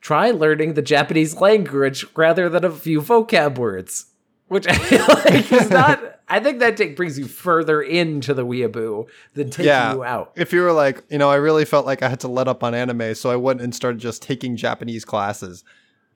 [0.00, 4.06] try learning the Japanese language rather than a few vocab words,
[4.48, 6.00] which I feel like is not.
[6.30, 9.94] I think that take, brings you further into the weeaboo than taking Yeah.
[9.94, 10.32] you out.
[10.36, 12.62] If you were like, you know, I really felt like I had to let up
[12.62, 15.64] on anime, so I went and started just taking Japanese classes.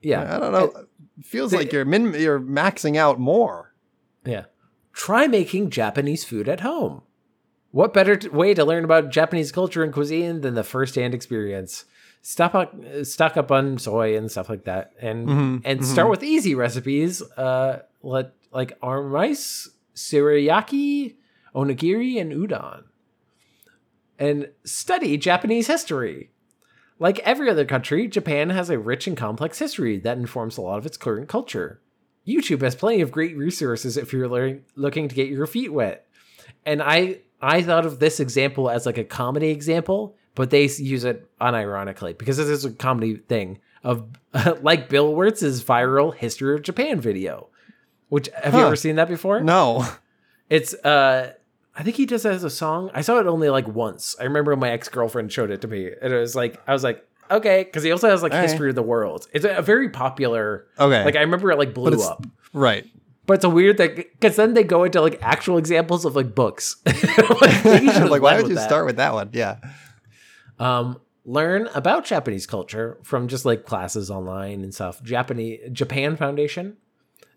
[0.01, 0.85] Yeah, I don't know.
[1.17, 3.73] It feels like you're min- you're maxing out more.
[4.25, 4.45] yeah.
[4.91, 7.01] Try making Japanese food at home.
[7.71, 11.85] What better t- way to learn about Japanese culture and cuisine than the first-hand experience?
[12.25, 16.23] Stock up, stock up on soy and stuff like that, and Mhm, and start with
[16.23, 21.15] easy recipes, uh, let like arm rice, sukiyaki,
[21.53, 22.83] onigiri, and udon.
[24.17, 26.29] And study Japanese history.
[26.97, 30.77] Like every other country, Japan has a rich and complex history that informs a lot
[30.77, 31.81] of its current culture.
[32.25, 36.07] YouTube has plenty of great resources if you're learning, looking to get your feet wet.
[36.65, 41.03] And I I thought of this example as like a comedy example, but they use
[41.03, 44.05] it unironically because this is a comedy thing of
[44.61, 47.49] like Bill Wurtz's viral History of Japan video.
[48.09, 49.41] Which have you ever seen that before?
[49.41, 49.85] No.
[50.49, 51.33] It's uh
[51.75, 52.91] I think he does it as a song.
[52.93, 54.15] I saw it only like once.
[54.19, 55.89] I remember my ex-girlfriend showed it to me.
[56.01, 58.47] And it was like I was like, okay, because he also has like All right.
[58.47, 59.27] history of the world.
[59.33, 61.03] It's a, very popular Okay.
[61.03, 62.25] like I remember it like blew up.
[62.53, 62.85] right.
[63.25, 66.35] But it's a weird thing because then they go into like actual examples of like
[66.35, 66.75] books.
[66.85, 68.67] like, maybe you should've like, why would you that.
[68.67, 69.29] start with that one?
[69.33, 69.57] Yeah.
[70.63, 75.01] Um, learn about Japanese culture from just like classes online and stuff.
[75.03, 76.77] Japanese Japan Foundation.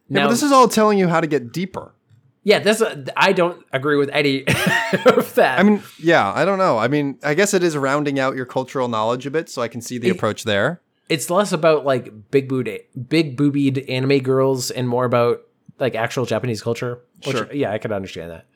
[0.09, 1.93] Now, but this is all telling you how to get deeper.
[2.45, 2.83] yeah, this
[3.17, 4.41] I don't agree with any
[5.07, 5.59] of that.
[5.59, 6.79] I mean, yeah, I don't know.
[6.79, 9.69] I mean, I guess it is rounding out your cultural knowledge a bit, so I
[9.69, 10.81] can see the It- approach there.
[11.09, 15.43] it's less about like big booty, big boobied anime girls and more about
[15.79, 17.01] like actual Japanese culture.
[17.25, 17.53] Which, Sure.
[17.53, 18.47] Yeah, I can understand that.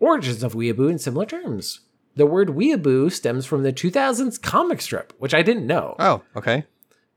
[0.00, 1.80] Origins of weeaboo in similar terms.
[2.18, 5.94] The word weeaboo stems from the 2000s comic strip, which I didn't know.
[6.00, 6.64] Oh, okay.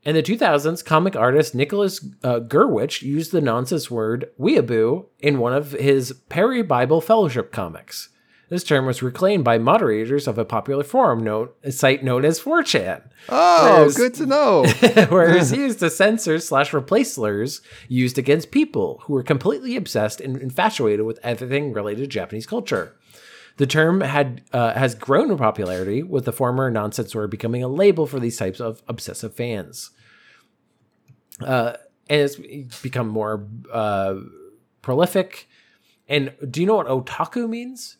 [0.04, 5.54] In the 2000s, comic artist Nicholas uh, Gurewitch used the nonsense word weeaboo in one
[5.54, 8.10] of his Perry Bible Fellowship comics.
[8.48, 13.02] This term was reclaimed by moderators of a popular forum known, site known as 4chan.
[13.28, 14.64] Oh, Whereas- good to know.
[15.08, 20.20] where it's used to censor slash replace slurs used against people who were completely obsessed
[20.20, 22.94] and infatuated with everything related to Japanese culture.
[23.58, 27.68] The term had uh, has grown in popularity, with the former nonsense word becoming a
[27.68, 29.90] label for these types of obsessive fans.
[31.40, 31.74] Uh,
[32.08, 34.14] and it's become more uh,
[34.80, 35.48] prolific.
[36.08, 37.98] And do you know what otaku means?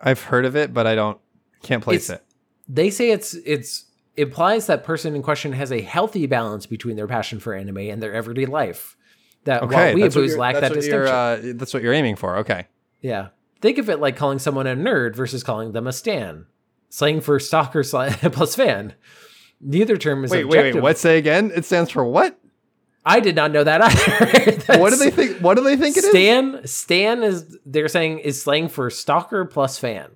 [0.00, 1.18] I've heard of it, but I don't
[1.62, 2.24] can't place It's- it.
[2.68, 3.86] they say it's it's
[4.16, 8.02] implies that person in question has a healthy balance between their passion for anime and
[8.02, 8.96] their everyday life.
[9.44, 11.06] That Okay, while weeaboos lack that distinction.
[11.14, 12.38] uh, that's what you're aiming for.
[12.38, 12.66] Okay.
[13.00, 13.28] yeah,
[13.60, 16.46] think of it like calling someone a nerd versus calling them a stan.
[16.88, 18.94] Slang for stalker plus fan.
[19.60, 20.74] Neither term is Wait, wait, objective.
[20.76, 20.82] wait.
[20.82, 20.98] What?
[20.98, 21.50] Say again?
[21.54, 22.38] It stands for what?
[23.04, 24.78] I did not know that either.
[24.78, 25.38] What do they think?
[25.38, 26.10] What do they think it is?
[26.10, 30.10] Stan Stan is they're saying is slang for stalker plus fan.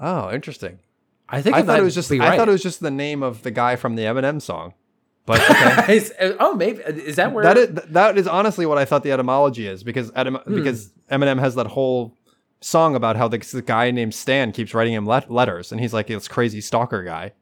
[0.00, 0.78] Oh, interesting.
[1.28, 2.10] I think I thought it was just.
[2.10, 2.38] be I right.
[2.38, 4.72] thought it was just the name of the guy from the Eminem song.
[5.28, 5.96] But okay.
[5.98, 9.12] Is- oh, maybe is that where that is that is honestly what I thought the
[9.12, 10.54] etymology is because Etim- Hmm.
[10.54, 12.16] because Eminem has that whole
[12.60, 16.06] song about how this guy named Stan keeps writing him let- letters and he's like
[16.08, 17.32] this crazy stalker guy.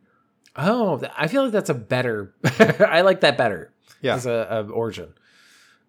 [0.56, 2.34] Oh, I feel like that's a better.
[2.58, 3.72] I like that better.
[4.02, 4.16] Yeah.
[4.16, 5.14] as a, a origin.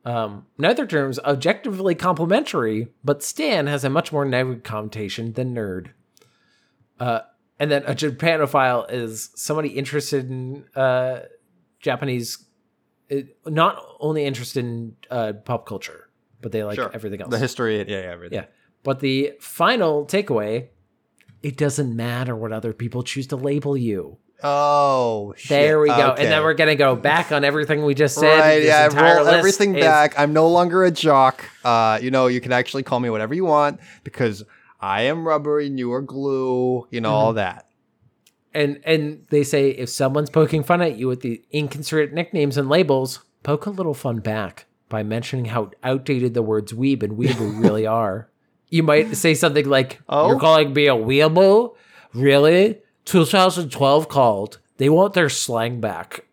[0.06, 5.88] Um, neither term's objectively complimentary, but Stan has a much more negative connotation than nerd.
[7.00, 7.22] Uh,
[7.60, 11.22] and then a Japanophile is somebody interested in uh,
[11.80, 12.46] Japanese,
[13.12, 16.10] uh, not only interested in uh, pop culture,
[16.42, 16.92] but they like Sure.
[16.94, 17.32] everything else.
[17.32, 18.38] The history, yeah, yeah, everything.
[18.40, 18.46] Yeah.
[18.84, 20.68] But the final takeaway
[21.44, 24.18] it doesn't matter what other people choose to label you.
[24.44, 25.50] Oh, shit.
[25.50, 26.12] There we go.
[26.12, 26.24] Okay.
[26.24, 28.40] And then we're going to go back on everything we just said.
[28.40, 30.16] Right, This yeah, roll everything is- back.
[30.18, 31.46] I'm no longer a jock.
[31.64, 34.44] Uh, you know, you can actually call me whatever you want because
[34.80, 36.88] I am rubber and you are glue.
[36.90, 37.67] You know all that.
[38.58, 42.68] And and they say if someone's poking fun at you with the inconsiderate nicknames and
[42.68, 47.64] labels, poke a little fun back by mentioning how outdated the words weeb and weeaboo
[47.64, 48.32] really are.
[48.70, 50.30] You might say something like, Oh?
[50.30, 51.76] "You're calling me a weeaboo?
[52.16, 52.80] Really?
[53.06, 54.58] 2012 called.
[54.78, 56.26] They want their slang back."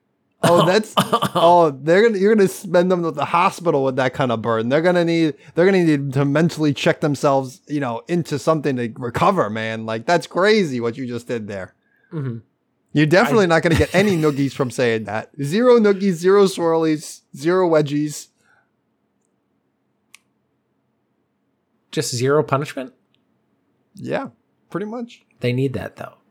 [0.42, 4.32] Oh, that's oh, they're gonna you're gonna spend them at the hospital with that kind
[4.32, 4.70] of burden.
[4.70, 8.90] They're gonna need they're gonna need to mentally check themselves, you know, into something to
[8.96, 9.84] recover, man.
[9.84, 11.74] Like that's crazy what you just did there.
[12.14, 12.42] Mhm.
[12.92, 15.30] You're definitely not gonna get any noogies from saying that.
[15.42, 18.28] Zero noogies, zero swirlies, zero wedgies.
[21.90, 22.92] Just zero punishment.
[23.94, 24.28] Yeah,
[24.70, 25.22] pretty much.
[25.40, 26.14] They need that though.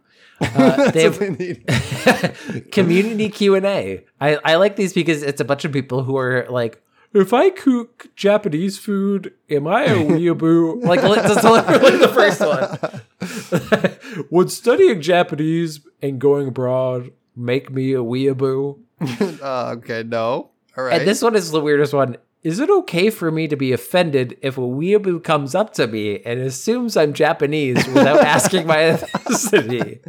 [0.43, 2.71] Uh, That's they what they need.
[2.71, 4.03] community Q and A.
[4.19, 6.82] I I like these because it's a bunch of people who are like,
[7.13, 10.83] if I cook Japanese food, am I a weeaboo?
[10.85, 14.27] like that's literally the first one.
[14.31, 18.79] Would studying Japanese and going abroad make me a weeaboo?
[19.41, 20.49] uh, okay, no.
[20.77, 20.99] All right.
[20.99, 22.17] And this one is the weirdest one.
[22.43, 26.21] Is it okay for me to be offended if a weeaboo comes up to me
[26.23, 30.05] and assumes I'm Japanese without asking my ethnicity?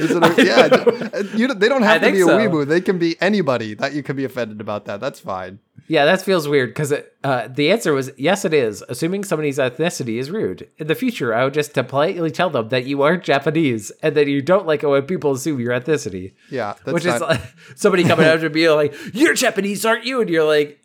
[0.00, 2.38] Is it a- yeah, you, don't- they don't I have to be a so.
[2.38, 2.66] weeboo.
[2.66, 5.00] They can be anybody that you can be offended about that.
[5.00, 5.58] That's fine.
[5.88, 6.92] Yeah, that feels weird because
[7.24, 8.82] uh, the answer was yes, it is.
[8.90, 10.68] Assuming somebody's ethnicity is rude.
[10.76, 14.14] In the future, I would just to politely tell them that you aren't Japanese and
[14.14, 16.32] that you don't like it when people assume your ethnicity.
[16.50, 17.40] Yeah, that's Which not, is like
[17.74, 20.78] somebody coming out to be like, "You're Japanese, aren't you?" And you're like,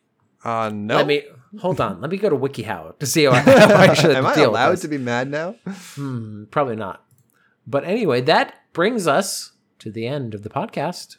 [0.43, 0.97] uh, no.
[0.97, 1.23] "Let me
[1.59, 2.01] hold on.
[2.01, 4.49] Let me go to WikiHow to see how I, how I should Am I deal
[4.51, 5.55] allowed this." to be mad now?
[6.51, 7.03] Probably not.
[7.65, 11.17] But anyway, that brings us to the end of the podcast.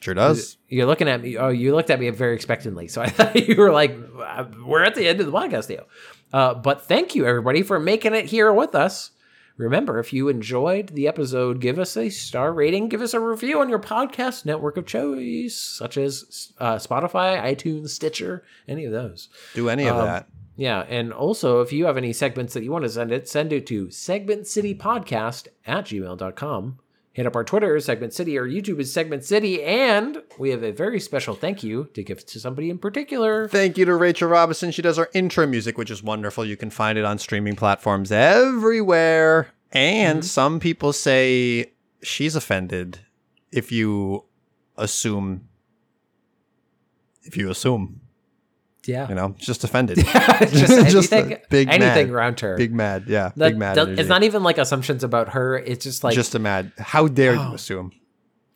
[0.00, 0.58] Sure does.
[0.68, 1.38] You're looking at me.
[1.38, 2.88] Oh, you looked at me very expectantly.
[2.88, 5.86] So I thought you were like, "Uh, we're at the end of the podcast, Theo.
[6.32, 9.12] Uh, but thank you, everybody, for making it here with us.
[9.56, 13.60] Remember, if you enjoyed the episode, give us a star rating, give us a review
[13.60, 19.28] on your podcast network of choice, such as uh, Spotify, iTunes, Stitcher, any of those.
[19.54, 20.26] Do any of Um, that.
[20.56, 23.52] Yeah, and also if you have any segments that you want to send it, send
[23.52, 26.78] it to segmentcitypodcast at gmail.com.
[27.14, 30.72] Hit up our Twitter, Segment City, Our YouTube is Segment City, and we have a
[30.72, 33.46] very special thank you to give to somebody in particular.
[33.46, 34.72] Thank you to Rachel Robinson.
[34.72, 36.44] She does our intro music, which is wonderful.
[36.44, 39.52] You can find it on streaming platforms everywhere.
[39.70, 40.26] And Mm-hmm.
[40.26, 41.70] some people say
[42.02, 42.98] she's offended
[43.52, 44.24] if you
[44.76, 45.46] assume.
[47.22, 48.00] If you assume,
[48.86, 49.08] Yeah.
[49.08, 49.96] you know, just offended.
[50.04, 52.14] just Just anything, big anything mad.
[52.14, 52.56] around her.
[52.56, 53.74] Big mad, yeah, That big mad.
[53.74, 55.56] does- it's not even like assumptions about her.
[55.58, 56.72] It's just like, just a mad.
[56.78, 57.48] How dare Oh.
[57.50, 57.92] you assume?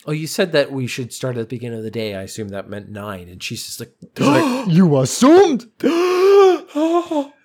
[0.07, 2.15] oh, you said that we should start at the beginning of the day.
[2.15, 3.29] I assume that meant nine.
[3.29, 3.93] And she's just like,
[4.69, 5.67] you assumed.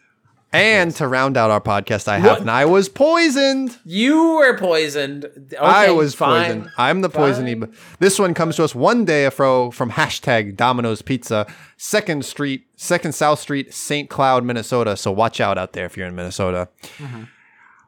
[0.53, 2.41] and to round out our podcast, I have What?
[2.41, 3.77] and I was poisoned.
[3.83, 5.25] you were poisoned.
[5.25, 6.43] Okay, I was fine.
[6.45, 6.69] poisoned.
[6.77, 7.75] I'm the poisony.
[7.99, 11.47] This one comes to us one day afro from hashtag Domino's Pizza,
[11.77, 14.09] Second Street, Second South Street, St.
[14.09, 14.95] Cloud, Minnesota.
[14.95, 16.69] So watch out out there if you're in Minnesota.
[16.97, 17.23] Mm-hmm.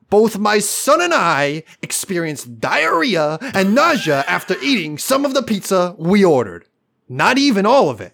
[0.10, 5.96] Both my son and I experienced diarrhea and nausea after eating some of the pizza
[5.98, 6.68] we ordered.
[7.10, 8.14] Not even all of it.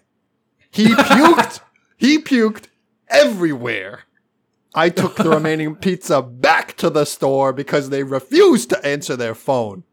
[0.70, 1.60] He puked.
[1.98, 2.64] he puked
[3.08, 4.00] everywhere.
[4.74, 9.34] I took the remaining pizza back to the store because they refused to answer their
[9.34, 9.84] phone.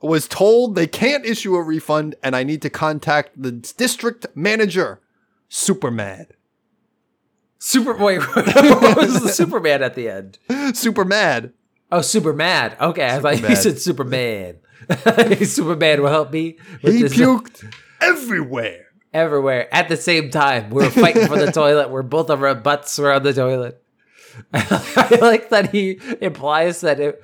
[0.00, 5.00] Was told they can't issue a refund and I need to contact the district manager.
[5.48, 6.34] Super mad.
[7.58, 7.96] Super.
[7.96, 10.38] Wait, what was the Superman at the end?
[10.74, 11.52] Super mad.
[11.92, 12.76] Oh, super mad.
[12.80, 14.56] Okay, I thought you said Superman.
[15.44, 16.56] Superman will help me.
[16.80, 18.86] He puked everywhere.
[19.12, 20.70] everywhere at the same time.
[20.70, 21.90] We were fighting for the toilet.
[21.90, 23.81] Where both of our butts were on the toilet.
[24.54, 27.22] I like that he implies that it.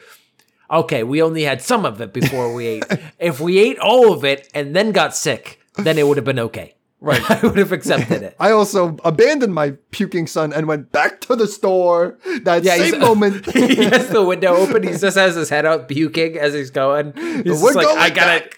[0.70, 2.84] Okay, we only had some of it before we ate.
[3.18, 6.38] if we ate all of it and then got sick, then it would have been
[6.38, 6.74] okay.
[7.00, 7.22] Right.
[7.30, 8.36] I would have accepted it.
[8.40, 12.18] I also abandoned my puking son and went back to the store.
[12.42, 13.46] That Yeah, same moment.
[13.46, 14.82] he has the window open.
[14.82, 17.12] He just has his head out puking as he's going.
[17.14, 18.50] He's like, going I gotta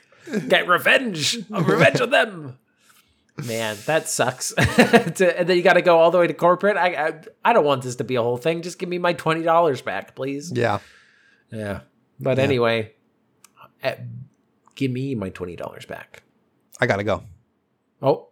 [0.49, 1.39] get revenge.
[1.53, 2.59] I'll revenge on them.
[3.47, 4.53] Man, that sucks.
[4.55, 6.77] to, and then you got to go all the way to corporate.
[6.77, 8.63] I, I I don't want this to be a whole thing.
[8.63, 10.53] Just give me my twenty dollars back, please.
[10.55, 10.81] Yeah.
[11.51, 11.81] Yeah.
[12.19, 12.93] But anyway,
[13.83, 13.95] uh,
[14.75, 16.23] give me my twenty dollars back.
[16.81, 17.23] I gotta go.
[18.03, 18.29] Oh,